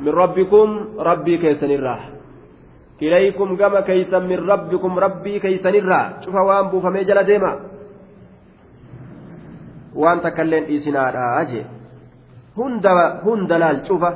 Min 0.00 0.14
rabbikum 0.14 0.78
rabbii 0.98 1.38
keeysanirraa 1.38 2.00
ilaykum 3.00 3.56
gama 3.56 3.82
keeysan 3.82 4.26
min 4.26 4.46
rabbikum 4.46 4.98
rabbii 4.98 5.40
keeysanirraa 5.40 6.20
cufa 6.24 6.42
waan 6.48 6.70
buufamee 6.70 7.04
jala 7.04 7.26
deemaa. 7.26 7.73
Waan 10.02 10.20
takkailleen 10.26 10.66
dhiisinaadha 10.68 11.44
jee. 11.52 11.64
Hunda 12.56 13.58
laal 13.58 13.80
cufa 13.88 14.10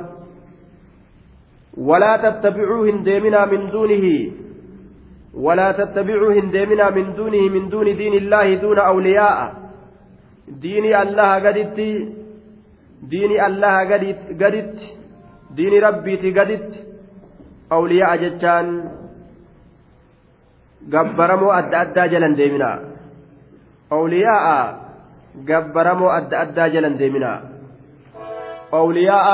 tattabicuu 2.25 2.83
hin 2.83 3.03
deeminaa 3.05 3.45
min 3.55 3.71
duunihi. 3.71 4.15
ولا 5.33 5.71
تتبعوا 5.71 6.33
هندمنا 6.33 6.89
من 6.89 7.13
دونه 7.13 7.49
من 7.49 7.69
دون 7.69 7.97
دين 7.97 8.13
الله 8.13 8.55
دون 8.55 8.79
أولياء 8.79 9.53
دين 10.47 10.85
الله 10.95 11.31
قدت 11.45 11.77
دين 13.11 13.31
الله 13.45 13.75
قدت 14.41 14.75
دين 15.55 15.73
ربي 15.83 16.15
قدت 16.39 16.69
أولياء 17.71 18.15
جتان 18.15 18.67
قبرموا 20.93 21.59
أدى 21.59 21.77
أدى 22.05 22.15
أولياء 23.91 24.45
قبرموا 25.49 26.17
أدى 26.17 26.35
أدى 26.43 26.63
جلن 26.73 26.95
ديمنا 26.97 27.33
أولياء 28.73 29.27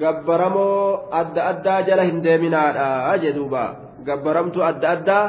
قبرموا 0.00 0.76
أدى 1.20 1.40
أدى 1.40 1.74
جلن 1.86 2.20
ديمنا 2.20 2.60
أجدوبا 3.14 3.88
gabbaramtuu 4.08 4.64
adda 4.70 4.88
addaa 4.96 5.24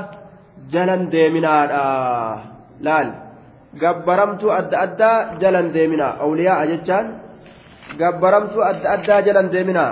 jalan 0.73 1.01
deeminaadha 1.13 1.83
laal 2.87 3.09
gabbaramtuu 3.81 4.53
adda 4.59 4.77
addaa 4.85 5.17
jalan 5.41 5.73
deeminaa 5.75 6.13
awliyaa 6.25 6.61
jechaan 6.71 7.07
gabbaramtuu 8.01 8.63
adda 8.71 8.93
addaa 8.95 9.25
jalan 9.29 9.51
deeminaa 9.55 9.91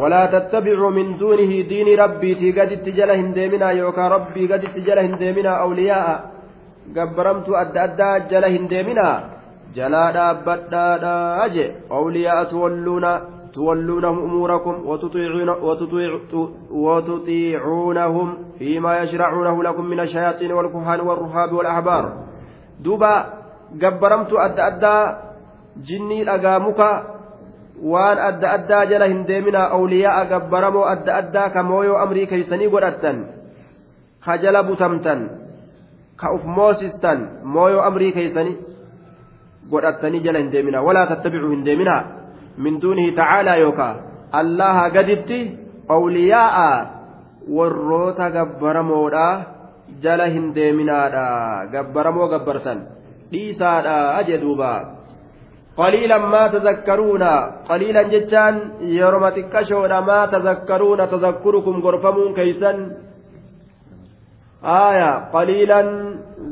ولا 0.00 0.22
تتبعوا 0.34 0.90
من 0.98 1.16
دونه 1.16 1.52
دين 1.72 1.88
ربي 2.04 2.30
تيجدت 2.40 2.84
جل 2.98 3.10
هندمنا 3.20 3.68
يوكا 3.80 4.04
ربي 4.16 4.42
قدت 4.50 4.76
جل 4.86 4.98
هندمنا 5.06 5.52
أولياء 5.64 6.06
قبرمت 6.96 7.48
أدى 7.48 7.80
أدى 7.84 8.10
جل 8.30 8.44
هندمنا 8.44 9.08
جلا 9.74 10.04
دابتا 10.16 11.44
أجي 11.44 11.72
أولياء 11.90 12.44
تولون 12.44 13.06
تولونهم 13.54 14.18
أموركم 14.18 14.74
وتطيعون 14.88 15.48
وتطيع 15.48 16.10
وتطيعونهم 16.70 18.28
فيما 18.58 18.92
يشرعونه 19.02 19.62
لكم 19.62 19.84
من 19.84 20.00
الشياطين 20.00 20.52
والكهان 20.52 21.00
والرهاب 21.00 21.52
والأحبار 21.52 22.04
دوبا 22.80 23.14
جبرمت 23.72 24.32
أدى 24.32 24.62
أدى 24.62 24.96
جني 25.86 26.22
الأقامك 26.22 26.80
waan 27.82 28.18
adda 28.18 28.50
addaa 28.56 28.86
jala 28.88 29.04
hin 29.04 29.26
deeminaa 29.28 29.68
awliyaa'a 29.76 30.24
gabbaramoo 30.32 30.84
adda 30.88 31.16
addaa 31.20 31.48
ka 31.50 31.62
mooyoo 31.62 31.98
amrii 32.00 32.26
keeysanii 32.26 32.70
godhattan 32.72 33.18
ka 34.24 34.38
jala 34.40 34.62
butamtan. 34.62 35.45
Amrii 37.88 38.12
keeysanii 38.18 38.56
godhattanii 39.70 40.20
jala 40.26 40.38
hin 40.38 40.52
deeminaa 40.52 40.82
walaa 40.88 41.06
tattabicuu 41.12 41.50
hin 41.50 41.64
deeminaa 41.68 42.02
min 42.66 42.82
duunihi 42.82 43.12
tacaalaa 43.12 43.56
yookaa 43.56 43.94
allaha 44.40 44.90
gaditti 44.90 45.40
awliyaa'a 45.96 46.86
warroota 47.56 48.30
gabbaramoodha 48.36 49.26
jala 50.02 50.26
hin 50.34 50.54
deeminaadha 50.54 51.24
gabbaramoo 51.72 52.28
gabbartan 52.34 52.84
dhiisaadha 53.32 54.22
jedhuuba 54.30 54.70
qaliilan 55.76 56.28
maa 56.34 56.48
tazakkaruuna 56.54 57.32
qaliilan 57.68 58.10
jechaan 58.14 58.62
yeroma 58.98 59.30
xiqqashoodha 59.36 60.00
maa 60.10 60.26
tazakkaruuna 60.34 61.06
tazakkurukum 61.14 61.82
gorfamuun 61.86 62.34
keeysan 62.38 62.78
آية 64.66 65.10
قليلا 65.32 65.80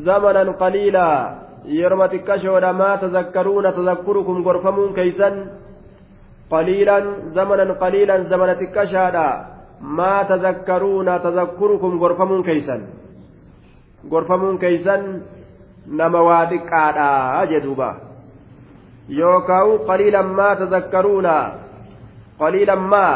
زمنا 0.06 0.42
قليلا 0.50 1.08
maa 2.72 2.96
tazakkaruuna 3.00 3.72
tazakkurukum 3.72 4.42
gorfamuun 4.44 4.94
keeysan 4.94 5.50
qaliilan 6.50 7.04
zamanan 7.34 7.76
qaliilan 7.80 8.28
zamana 8.28 8.54
xiqqashaadha 8.60 9.26
maa 9.80 10.24
tazakkaruuna 10.24 11.18
tazakkurukum 11.18 11.98
gorfamuun 11.98 12.42
keeysan 12.44 12.80
gorfamuun 14.10 14.58
keeysan 14.58 15.22
nama 15.86 16.20
waa 16.28 16.44
xiqqaadha 16.52 17.46
jedhuuba 17.52 17.90
yookaan 19.08 19.78
qaliilan 19.88 20.28
maa 20.38 20.54
tazakkaruuna 20.56 21.34
qaliilan 22.38 22.82
maa 22.92 23.14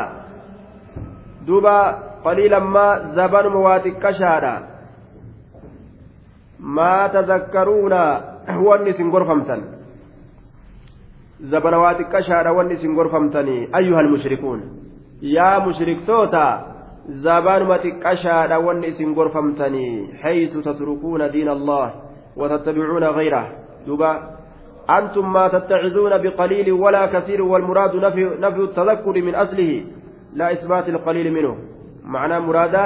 duuba 1.46 1.76
qaliilan 2.24 2.66
maa 2.76 3.00
zabanuma 3.16 3.60
waa 3.66 3.78
xiqqashaadha 3.84 4.54
wanni 8.68 8.90
isin 8.90 9.10
gorfamtan 9.10 9.62
zabana 11.50 11.78
waa 11.78 11.94
xiqqashaadha 11.94 12.52
wanni 12.52 12.74
isin 12.74 12.94
gorfamtanii 12.94 13.68
ayyuhal 13.72 14.10
mushrikuun 14.14 14.60
yaa 15.36 15.60
mushriktoota 15.60 16.44
zabanuma 17.22 17.78
xiqqashaadha 17.84 18.58
wanni 18.66 18.86
isin 18.92 19.14
gorfamtanii 19.14 20.18
haysu 20.22 20.62
tatrukuuna 20.62 21.28
diina 21.28 21.52
allah 21.52 22.08
وتتبعون 22.38 23.04
غيره 23.04 23.44
دوبا 23.86 24.10
أنتم 24.98 25.32
ما 25.32 25.48
تتعظون 25.48 26.12
بقليل 26.22 26.72
ولا 26.72 27.06
كثير 27.06 27.42
والمراد 27.42 27.96
نفي, 27.96 28.24
نفي 28.24 28.60
التذكر 28.60 29.22
من 29.22 29.34
أصله 29.34 29.84
لا 30.34 30.52
إثبات 30.52 30.88
القليل 30.88 31.32
منه 31.32 31.56
معنى 32.04 32.40
مرادا 32.40 32.84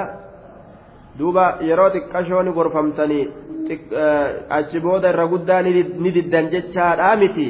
دوبا 1.18 1.46
يروتك 1.60 2.04
كشوني 2.12 2.50
غرفمتني 2.50 3.20
achi 4.50 4.80
booda 4.80 5.08
irra 5.12 5.26
guddaa 5.32 5.62
ni 5.62 6.10
diddan 6.12 6.50
jechaadhaa 6.52 7.16
miti 7.16 7.48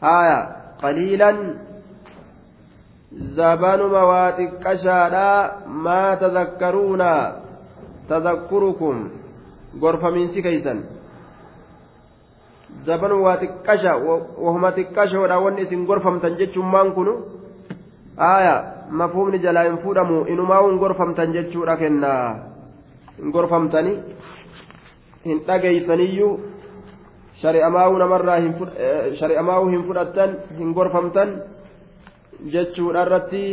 haya 0.00 0.38
qaliilan 0.80 1.38
zabanuma 3.36 4.02
waa 4.10 4.30
xiqqashaadhaa 4.38 5.66
maa 5.66 6.16
tazakkaruuna 6.22 7.10
tazakkurukum 8.08 8.96
gorfamiinsi 9.82 10.42
keeysan 10.42 10.84
zabanuma 12.86 13.22
waa 13.28 13.40
xiqqasha 13.42 13.92
wahuma 14.44 14.72
xiqqashoodha 14.78 15.42
wanni 15.44 15.66
isin 15.66 15.86
gorfamtan 15.90 16.38
jechuummaan 16.40 16.94
kunu 16.94 17.14
haya 18.16 18.86
mafhumni 18.90 19.42
jalaa 19.42 19.66
hin 19.68 19.82
fuudhamu 19.82 20.24
inumaa 20.32 20.62
hin 20.66 20.78
gorfamtan 20.78 21.34
jechuudha 21.36 21.76
kennaa 21.82 22.49
hin 23.20 23.30
gorfamtani 23.36 23.92
hin 25.24 25.38
dhageeysaniyyuu 25.46 26.32
shari'amaa'uu 27.42 27.98
namarraa 28.02 28.38
shari'amaa'uu 29.20 29.68
hin 29.74 29.84
fudhattan 29.88 30.30
hin 30.58 30.72
gorfamtan 30.78 31.30
jechuudha 32.54 33.06
irratti 33.06 33.44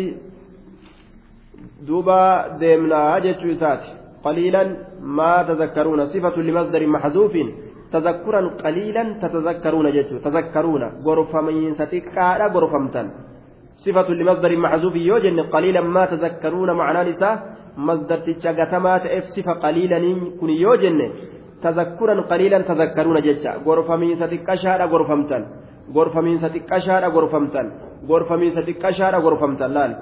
duuba 1.87 2.19
deemnaa 2.59 3.19
jechuu 3.27 3.53
isaati 3.55 3.89
qaliilan 4.25 4.75
maa 5.19 5.43
tazakkaruuna 5.51 6.09
sifatu 6.13 6.47
limasdarin 6.49 6.93
maxzuufin 6.97 7.53
tazakkuran 7.91 8.51
qaliilan 8.63 9.15
tatazakkaruuna 9.21 9.95
jechuu 9.97 10.19
tazakkaruuna 10.27 10.91
gorfamiinsa 11.07 11.91
xiqqaadha 11.93 12.53
gorfamtan 12.57 13.09
صفة 13.85 14.09
لمصدر 14.09 14.57
محذوف 14.57 14.95
يوجن 14.95 15.39
قليلا 15.53 15.81
ما 15.81 16.05
تذكرون 16.05 16.69
معنى 16.71 17.01
نساء 17.77 17.85
مصدر 17.85 18.17
تشغتما 18.17 18.97
تأف 18.97 19.23
صفة 19.23 19.53
قليلا 19.53 19.99
كن 20.41 20.49
يوجن 20.49 21.11
tazakkuran 21.61 22.23
qaliilan 22.29 22.63
tazakkaruuna 22.63 23.21
jecha 23.21 23.51
gorfamiinsa 23.65 24.27
xiqqashaadha 24.27 24.87
gorfamtan 24.87 25.43
gorfamiinsa 25.93 26.49
xiqqashaadha 26.53 27.09
gorfamtan 27.09 27.67
gorfamiinsa 28.07 28.61
xiqqashaadha 28.67 29.19
gorfamtan 29.25 29.73
laal 29.73 29.93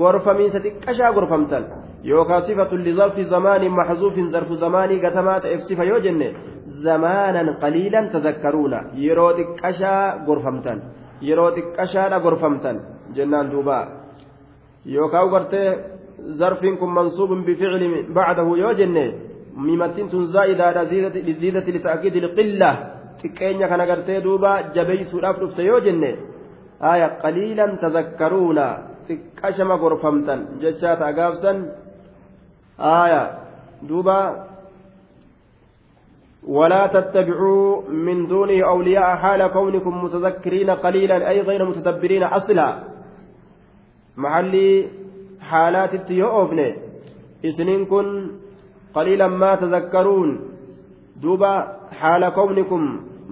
gorfamiinsa 0.00 0.58
xiqqashaa 0.60 1.12
gorfamtan 1.12 1.62
yookaan 2.04 2.42
sifatun 2.46 2.84
lizarfi 2.84 3.24
zamaanii 3.24 3.68
maxzuufin 3.68 4.30
zarfu 4.30 4.56
zamaanii 4.56 5.00
gatamaa 5.00 5.40
ta'eef 5.40 5.62
sifa 5.68 5.84
yoo 5.84 6.00
jenne 6.00 6.28
zamaanan 6.84 7.56
qaliilan 7.62 8.10
tazakkaruuna 8.12 8.78
yeroo 8.94 9.32
xiqqashaa 9.38 10.24
gorfamtan 10.26 10.78
yeroo 11.28 11.50
xiqqashaadha 11.56 12.20
gorfamtan 12.20 12.76
jennaan 13.16 13.50
duuba 13.52 13.78
yookaan 14.86 15.30
gartee 15.30 15.97
mansuubun 16.98 17.44
bificli 17.44 18.06
bacdahu 18.16 18.56
yoo 18.56 18.74
jenne 18.74 19.04
mimattiin 19.54 20.08
tun 20.10 20.26
zaa'idaadha 20.34 20.84
ziidati 21.40 21.72
lita'kiidi 21.76 22.20
liqilla 22.26 22.70
xiqqeenya 23.20 23.68
kana 23.68 23.86
gartee 23.86 24.20
duuba 24.26 24.52
jabeeysuudhaaf 24.74 25.36
dhufte 25.40 25.62
yoo 25.70 25.80
jenne 25.80 26.10
aya 26.80 27.08
qaliilan 27.22 27.78
tazakkaruuna 27.82 28.66
xiqqashama 29.08 29.76
gorfamtan 29.82 30.40
jechaa 30.62 30.96
ta'a 31.00 31.12
gaafsan 31.12 31.56
aya 32.78 33.22
duuba 33.88 34.18
ولا 36.48 36.86
تتبعوا 36.86 37.90
من 37.90 38.26
دونه 38.26 38.64
أولياء 38.64 39.16
حال 39.16 39.46
كونكم 39.46 40.04
متذكرين 40.04 40.70
قليلا 40.70 41.28
أي 41.28 41.40
غير 41.40 41.64
متدبرين 41.64 42.22
أصلا 42.22 42.68
محلي 44.16 44.88
حالات 45.50 45.92
التيوفن 46.00 46.60
إسنين 47.48 47.82
كن 47.92 48.06
قليلا 48.96 49.28
ما 49.42 49.52
تذكرون 49.62 50.28
دوبا 51.22 51.52
حال 52.00 52.22
كونكم 52.28 52.82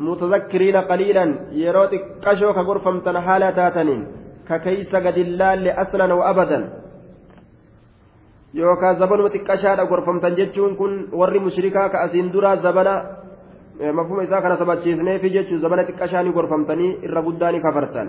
متذكرين 0.07 0.77
قليلا 0.91 1.25
يروتك 1.63 2.03
كشوك 2.25 2.59
غرفم 2.69 2.97
حالة 3.27 3.51
تاتنين 3.59 4.01
ككيس 4.49 4.93
قد 5.05 5.17
الله 5.27 5.61
أصلا 5.83 6.07
وأبدا 6.19 6.61
yookaan 8.57 8.97
zabanuma 8.97 9.29
xiqqashaadha 9.35 9.85
gorfamtan 9.91 10.37
jechuun 10.39 10.77
kun 10.81 10.93
warri 11.13 11.41
mushrikaa 11.47 11.89
ka 11.93 12.09
asiin 12.09 12.33
duraa 12.33 12.57
zabana 12.65 12.95
mafuma 13.99 14.25
isaa 14.25 14.41
kana 14.41 14.57
sabachiisneefi 14.57 15.29
jechuun 15.37 15.61
zabana 15.61 15.85
xiqqashaa 15.89 16.23
ni 16.25 16.33
gorfamtanii 16.33 16.97
irra 17.07 17.21
guddaa 17.27 17.53
ni 17.53 17.61
kafartan 17.61 18.09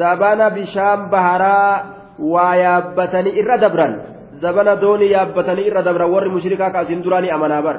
zabana 0.00 0.50
bishaan 0.50 1.08
baharaa 1.08 1.95
waa 2.18 2.54
yaabbatanii 2.56 3.38
irra 3.40 3.58
dabran. 3.58 3.96
Zabana 4.40 4.76
doonii 4.76 5.10
yaabbatanii 5.12 5.66
irra 5.66 5.82
dabran. 5.82 6.10
Warri 6.10 6.30
mushrikaa 6.30 6.70
ka 6.70 6.78
asiin 6.78 7.02
duraa 7.02 7.20
ni 7.20 7.30
amanaa 7.30 7.62
bar. 7.62 7.76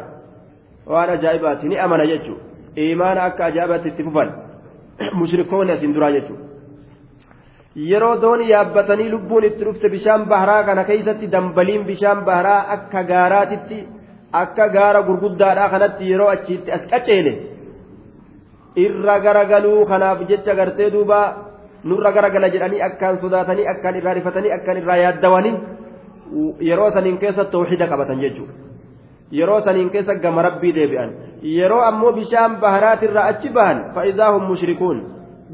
Waan 0.87 1.09
ajaa'ibaati 1.09 1.69
ni 1.69 1.79
amana 1.79 2.05
jechuun 2.07 2.39
imaana 2.75 3.23
akka 3.23 3.45
ajaa'ibaatti 3.45 3.87
itti 3.89 4.03
fufan. 4.03 4.29
Mushrikoonni 5.19 5.71
asiin 5.71 5.93
duraa 5.93 6.11
jechuudha. 6.11 6.47
yeroo 7.85 8.21
doonii 8.21 8.49
yaabbatanii 8.49 9.09
lubbuun 9.09 9.43
itti 9.43 9.65
dhufte 9.65 9.89
bishaan 9.89 10.23
baharaa 10.29 10.63
kana 10.63 10.83
keessatti 10.83 11.31
dambaliin 11.31 11.83
bishaan 11.89 12.23
baharaa 12.25 12.61
akka 12.75 13.03
gaaraatitti 13.11 13.77
akka 14.41 14.67
gaara 14.75 15.01
gurguddaadhaa 15.09 15.69
kanatti 15.73 16.09
yeroo 16.11 16.29
achiitti 16.29 16.71
as 16.77 16.87
qaceele. 16.91 17.33
Irra 18.85 19.19
garagaluu 19.25 19.85
kanaaf 19.91 20.23
jecha 20.29 20.55
gartee 20.55 20.89
duuba 20.95 21.19
nurra 21.89 22.11
garagala 22.17 22.49
jedhanii 22.55 22.81
akkaan 22.89 23.17
sodaatanii 23.23 23.67
akkaan 23.73 23.99
irraa 23.99 24.13
rifatanii 24.19 24.55
akkaan 24.57 24.81
irraa 24.81 24.97
yaaddawanii 25.03 25.55
yeroo 26.69 26.91
saniin 26.97 27.17
keessa 27.23 27.45
tawxiida 27.55 27.89
qabatan 27.93 28.21
jechuudha 28.25 28.53
yeroo 29.39 29.61
saniin 29.69 29.89
keessa 29.95 30.15
gama 30.25 30.47
rabbii 30.49 30.75
deebi'an 30.79 31.17
yeroo 31.57 31.81
ammoo 31.89 32.13
bishaan 32.19 32.61
baharaatirraa 32.63 33.27
achi 33.33 33.49
bahan 33.59 33.83
fa'idaa 33.97 34.31
hum 34.35 34.47
mushrikuun 34.51 35.03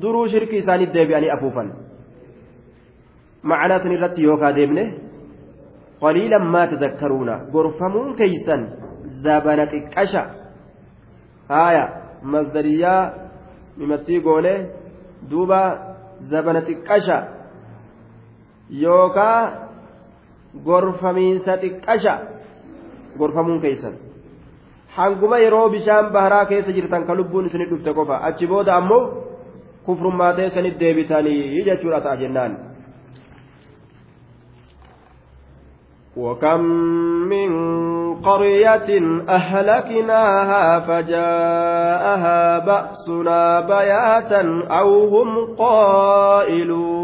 duruu 0.02 0.28
shirkii 0.36 0.62
isaanii 0.64 0.94
deebi'anii 0.94 1.34
afuufan. 1.38 1.74
معنى 3.44 3.80
سنرت 3.80 4.20
يوكا 4.20 4.52
ديمنه 4.52 4.94
قليلا 6.02 6.38
ما 6.38 6.66
تذكرون 6.66 7.30
غرفمون 7.54 8.16
كيسا 8.16 8.58
زبنة 9.24 9.72
الكشا 9.80 10.24
آية 11.52 11.86
مصدرية 12.24 13.14
ممتي 13.78 14.20
قوله 14.20 14.70
دوبا 15.30 15.93
zabana 16.32 16.62
xiqqasha 16.68 17.18
yookaa 18.84 19.40
gorfamiinsa 20.68 21.54
xiqqasha 21.64 22.14
gorfamuun 23.20 23.62
keeysan 23.66 23.96
hanguma 24.98 25.38
yeroo 25.46 25.70
bishaan 25.76 26.12
baharaa 26.16 26.46
keessa 26.52 26.72
jirtan 26.78 27.06
ka 27.08 27.14
lubbuun 27.20 27.48
isinit 27.48 27.70
dhufte 27.70 27.92
qofa 28.00 28.16
achi 28.30 28.48
booda 28.52 28.76
ammoo 28.80 29.04
kufrummaatee 29.86 30.50
sanit 30.56 30.80
deebitanii 30.82 31.64
jechuudha 31.68 32.02
ta'a 32.06 32.22
jennaan 32.22 32.54
وكم 36.18 36.62
من 37.30 37.52
قرية 38.16 39.22
أهلكناها 39.30 40.80
فجاءها 40.80 42.60
بأسنا 42.60 43.60
بياتا 43.60 44.68
أو 44.72 45.08
هم 45.08 45.56
قائلون 45.56 47.04